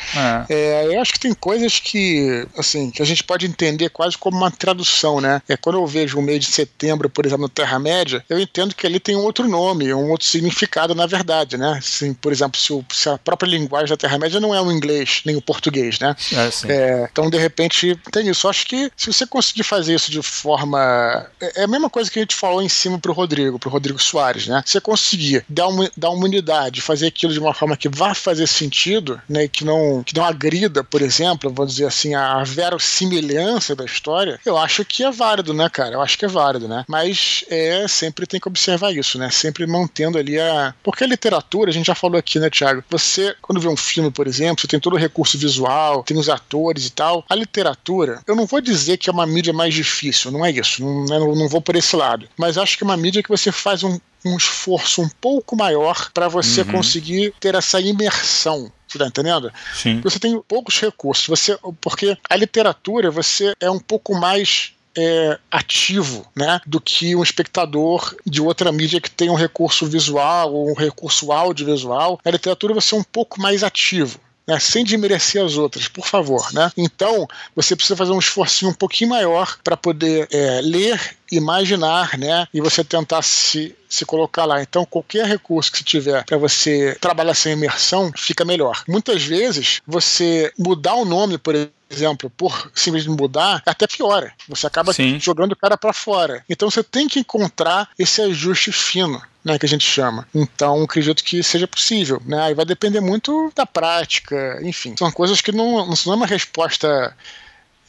[0.49, 0.53] É.
[0.53, 4.38] É, eu acho que tem coisas que, assim, que a gente pode entender quase como
[4.38, 5.41] uma tradução, né?
[5.47, 8.86] É, quando eu vejo o mês de setembro, por exemplo, no Terra-média, eu entendo que
[8.86, 11.76] ali tem um outro nome, um outro significado, na verdade, né?
[11.78, 15.21] Assim, por exemplo, se, o, se a própria linguagem da Terra-média não é o inglês,
[15.26, 16.15] nem o português, né?
[16.34, 18.45] É, é, então, de repente, tem isso.
[18.45, 22.09] Eu acho que se você conseguir fazer isso de forma é, é a mesma coisa
[22.09, 24.63] que a gente falou em cima pro Rodrigo, pro Rodrigo Soares, né?
[24.66, 28.47] Você conseguir dar uma, dar uma unidade, fazer aquilo de uma forma que vá fazer
[28.47, 29.47] sentido, né?
[29.47, 34.57] Que não, que não agrida, por exemplo, vou dizer assim, a verossimilhança da história, eu
[34.57, 35.95] acho que é válido, né, cara?
[35.95, 36.86] Eu acho que é válido, né?
[36.88, 39.30] Mas é, sempre tem que observar isso, né?
[39.30, 40.74] Sempre mantendo ali a.
[40.84, 42.84] Porque a literatura, a gente já falou aqui, né, Thiago?
[42.89, 46.30] Você, quando vê um filme, por exemplo, você tem todo o recurso visual, tem os
[46.30, 47.24] atores e tal.
[47.30, 50.84] A literatura, eu não vou dizer que é uma mídia mais difícil, não é isso.
[50.84, 51.20] Não, né?
[51.20, 52.28] não, não vou por esse lado.
[52.38, 56.12] Mas acho que é uma mídia que você faz um, um esforço um pouco maior
[56.14, 56.72] para você uhum.
[56.72, 59.51] conseguir ter essa imersão você tá entendendo?
[59.74, 59.99] Sim.
[60.01, 61.28] Você tem poucos recursos.
[61.28, 67.24] Você, porque a literatura, você é um pouco mais é, ativo né, do que um
[67.24, 72.20] espectador de outra mídia que tem um recurso visual ou um recurso audiovisual.
[72.24, 76.52] Na literatura você é um pouco mais ativo né, sem desmerecer as outras, por favor.
[76.54, 76.72] Né?
[76.78, 82.48] Então, você precisa fazer um esforço um pouquinho maior para poder é, ler, imaginar, né,
[82.54, 84.62] e você tentar se, se colocar lá.
[84.62, 88.84] Então, qualquer recurso que você tiver para você trabalhar sem imersão, fica melhor.
[88.88, 91.56] Muitas vezes, você mudar o nome, por
[91.89, 94.34] exemplo, por simplesmente mudar, até piora.
[94.48, 95.20] Você acaba Sim.
[95.20, 96.43] jogando o cara para fora.
[96.50, 100.28] Então, você tem que encontrar esse ajuste fino né, que a gente chama.
[100.34, 102.41] Então, acredito que seja possível, né?
[102.41, 104.96] Aí vai depender muito da prática, enfim.
[104.98, 107.16] São coisas que não, não são uma resposta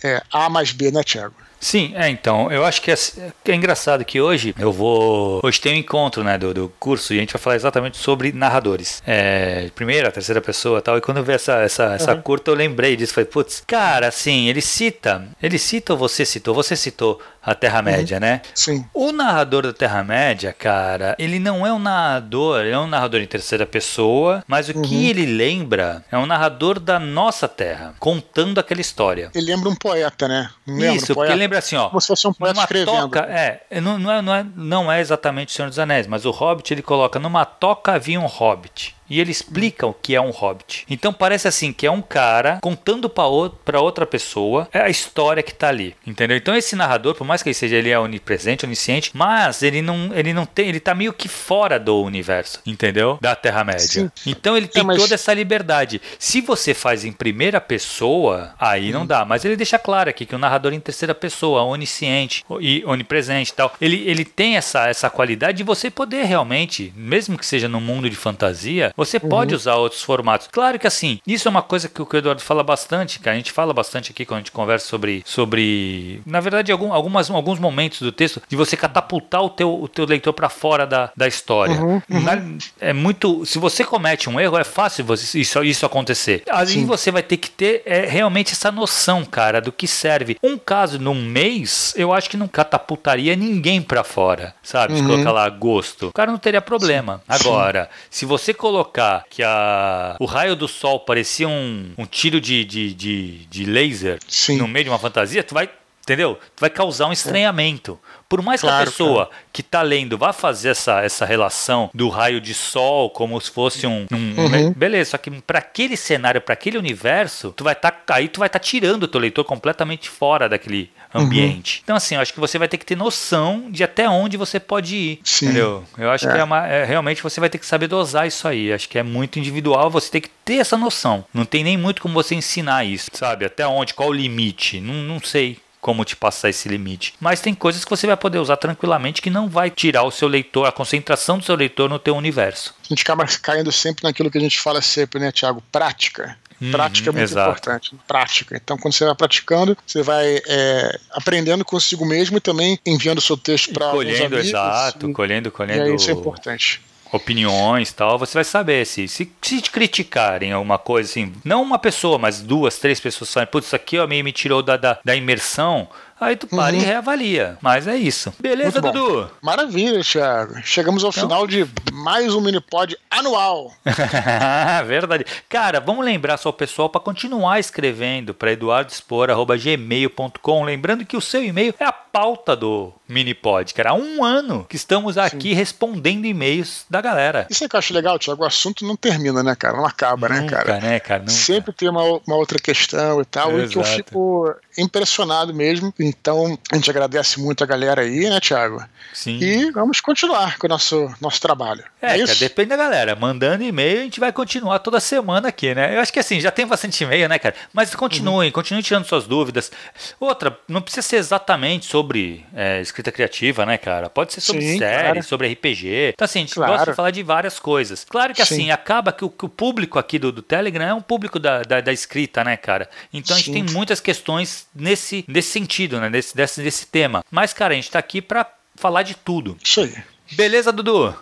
[0.04, 1.34] é, A mais B, né, Tiago?
[1.66, 5.40] Sim, é, então, eu acho que é, é, engraçado que hoje eu vou.
[5.42, 8.30] Hoje tem um encontro, né, do, do curso e a gente vai falar exatamente sobre
[8.30, 9.02] narradores.
[9.04, 10.96] É, primeira, terceira pessoa tal.
[10.96, 12.22] E quando eu vi essa, essa, essa uhum.
[12.22, 13.12] curta, eu lembrei disso.
[13.12, 15.26] Falei, putz, cara, assim, ele cita.
[15.42, 16.54] Ele cita ou você citou?
[16.54, 18.20] Você citou a Terra-média, uhum.
[18.20, 18.42] né?
[18.54, 18.84] Sim.
[18.92, 23.26] O narrador da Terra-média, cara, ele não é um narrador, ele é um narrador em
[23.26, 24.82] terceira pessoa, mas o uhum.
[24.82, 29.30] que ele lembra é um narrador da nossa Terra, contando aquela história.
[29.32, 30.50] Ele lembra um poeta, né?
[30.66, 31.88] Lembra Isso, um porque ele lembra assim, ó.
[31.88, 33.02] Como se fosse um poeta escrevendo.
[33.02, 36.24] Toca, é, não, não, é, não, é, não é exatamente o Senhor dos Anéis, mas
[36.24, 38.94] o Hobbit ele coloca numa toca havia um Hobbit.
[39.08, 40.84] E ele explica o que é um hobbit.
[40.88, 45.54] Então parece assim que é um cara contando para outra pessoa é a história que
[45.54, 46.36] tá ali, entendeu?
[46.36, 50.10] Então esse narrador, por mais que ele seja ele é onipresente, onisciente, mas ele não
[50.14, 53.18] ele não tem, ele tá meio que fora do universo, entendeu?
[53.20, 54.12] Da Terra Média.
[54.26, 54.98] Então ele tem é, mas...
[55.00, 56.00] toda essa liberdade.
[56.18, 58.92] Se você faz em primeira pessoa, aí hum.
[58.92, 62.82] não dá, mas ele deixa claro aqui que o narrador em terceira pessoa, onisciente e
[62.84, 67.46] onipresente e tal, ele ele tem essa essa qualidade de você poder realmente, mesmo que
[67.46, 69.28] seja no mundo de fantasia, você uhum.
[69.28, 70.48] pode usar outros formatos.
[70.50, 73.52] Claro que assim, isso é uma coisa que o Eduardo fala bastante, que a gente
[73.52, 78.00] fala bastante aqui quando a gente conversa sobre, sobre na verdade, algum, algumas, alguns momentos
[78.00, 81.74] do texto, de você catapultar o teu, o teu leitor para fora da, da história.
[81.74, 82.58] Uhum, uhum.
[82.80, 83.44] É muito.
[83.44, 86.42] Se você comete um erro, é fácil você, isso, isso acontecer.
[86.50, 90.36] Aí você vai ter que ter é, realmente essa noção, cara, do que serve.
[90.42, 94.94] Um caso num mês, eu acho que não catapultaria ninguém para fora, sabe?
[94.94, 95.08] Se uhum.
[95.08, 96.08] colocar lá gosto.
[96.08, 97.22] O cara não teria problema.
[97.28, 102.40] Agora, se você colocar colocar que a, o raio do sol parecia um, um tiro
[102.40, 104.58] de, de, de, de laser Sim.
[104.58, 105.68] no meio de uma fantasia, tu vai
[106.06, 106.38] Entendeu?
[106.56, 107.98] Vai causar um estranhamento.
[108.28, 109.38] Por mais claro, que a pessoa cara.
[109.52, 113.88] que está lendo vá fazer essa, essa relação do raio de sol como se fosse
[113.88, 114.06] um.
[114.12, 114.72] um uhum.
[114.72, 117.90] Beleza, só que para aquele cenário, para aquele universo, tu vai estar.
[117.90, 121.78] Tá, aí tu vai estar tá tirando o teu leitor completamente fora daquele ambiente.
[121.78, 121.80] Uhum.
[121.82, 124.60] Então, assim, eu acho que você vai ter que ter noção de até onde você
[124.60, 125.20] pode ir.
[125.24, 125.46] Sim.
[125.46, 125.84] Entendeu?
[125.98, 126.32] Eu acho é.
[126.32, 128.72] que é uma, é, realmente você vai ter que saber dosar isso aí.
[128.72, 131.24] Acho que é muito individual, você tem que ter essa noção.
[131.34, 133.44] Não tem nem muito como você ensinar isso, sabe?
[133.44, 134.80] Até onde, qual o limite?
[134.80, 137.14] Não, não sei como te passar esse limite.
[137.20, 140.26] Mas tem coisas que você vai poder usar tranquilamente que não vai tirar o seu
[140.26, 142.74] leitor, a concentração do seu leitor no teu universo.
[142.82, 145.62] A gente acaba caindo sempre naquilo que a gente fala sempre, né, Tiago?
[145.70, 146.36] Prática.
[146.60, 147.50] Uhum, prática é muito exato.
[147.50, 147.94] importante.
[148.04, 148.56] Prática.
[148.56, 153.22] Então, quando você vai praticando, você vai é, aprendendo consigo mesmo e também enviando o
[153.22, 155.08] seu texto para Colhendo, amigos, exato.
[155.08, 155.88] E, colhendo, colhendo.
[155.88, 156.80] E isso é importante
[157.12, 161.78] opiniões tal, você vai saber se, se, se te criticarem alguma coisa assim, não uma
[161.78, 164.98] pessoa, mas duas, três pessoas falarem, putz, isso aqui ó, me, me tirou da, da,
[165.04, 165.88] da imersão,
[166.18, 166.80] Aí tu para uhum.
[166.80, 167.58] e reavalia.
[167.60, 168.32] Mas é isso.
[168.40, 169.30] Beleza, Dudu?
[169.42, 170.54] Maravilha, Thiago.
[170.64, 171.22] Chegamos ao então...
[171.22, 173.70] final de mais um Minipod anual.
[174.86, 175.26] Verdade.
[175.48, 180.64] Cara, vamos lembrar só o pessoal para continuar escrevendo para eduardospor.gmail.com.
[180.64, 183.90] Lembrando que o seu e-mail é a pauta do Minipod, cara.
[183.90, 185.54] Há um ano que estamos aqui Sim.
[185.54, 187.46] respondendo e-mails da galera.
[187.50, 188.42] Isso é que eu acho legal, Thiago.
[188.42, 189.76] O assunto não termina, né, cara?
[189.76, 190.80] Não acaba, né, nunca, né, cara?
[190.80, 191.20] Né, cara?
[191.20, 191.32] Nunca.
[191.32, 193.52] Sempre tem uma, uma outra questão e tal.
[193.52, 193.66] Exato.
[193.66, 195.92] E que eu fico impressionado mesmo.
[196.06, 198.82] Então, a gente agradece muito a galera aí, né, Thiago?
[199.12, 199.38] Sim.
[199.40, 201.82] E vamos continuar com o nosso, nosso trabalho.
[202.00, 203.16] É, é cara, depende da galera.
[203.16, 205.96] Mandando e-mail, a gente vai continuar toda semana aqui, né?
[205.96, 207.54] Eu acho que assim, já tem bastante e-mail, né, cara?
[207.72, 208.52] Mas continuem, uhum.
[208.52, 209.72] continuem tirando suas dúvidas.
[210.20, 214.08] Outra, não precisa ser exatamente sobre é, escrita criativa, né, cara?
[214.08, 215.22] Pode ser sobre Sim, série, claro.
[215.22, 216.12] sobre RPG.
[216.14, 216.72] Então, assim, a gente claro.
[216.72, 218.04] gosta de falar de várias coisas.
[218.04, 218.70] Claro que assim, Sim.
[218.70, 221.80] acaba que o, que o, público aqui do, do Telegram é um público da, da,
[221.80, 222.88] da escrita, né, cara?
[223.12, 223.42] Então Sim.
[223.42, 225.50] a gente tem muitas questões nesse, nesse
[225.96, 226.10] sentido, né?
[226.10, 227.24] Desse, desse, desse tema.
[227.30, 229.56] Mas, cara, a gente tá aqui pra falar de tudo.
[229.62, 229.94] Isso aí.
[230.32, 231.14] Beleza, Dudu?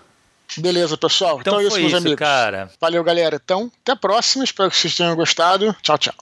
[0.59, 1.41] Beleza, pessoal.
[1.41, 2.19] Então, então é isso, meus isso, amigos.
[2.19, 2.71] Cara.
[2.81, 3.41] Valeu, galera.
[3.43, 4.45] Então, até a próxima.
[4.45, 5.75] Espero que vocês tenham gostado.
[5.83, 6.15] Tchau, tchau.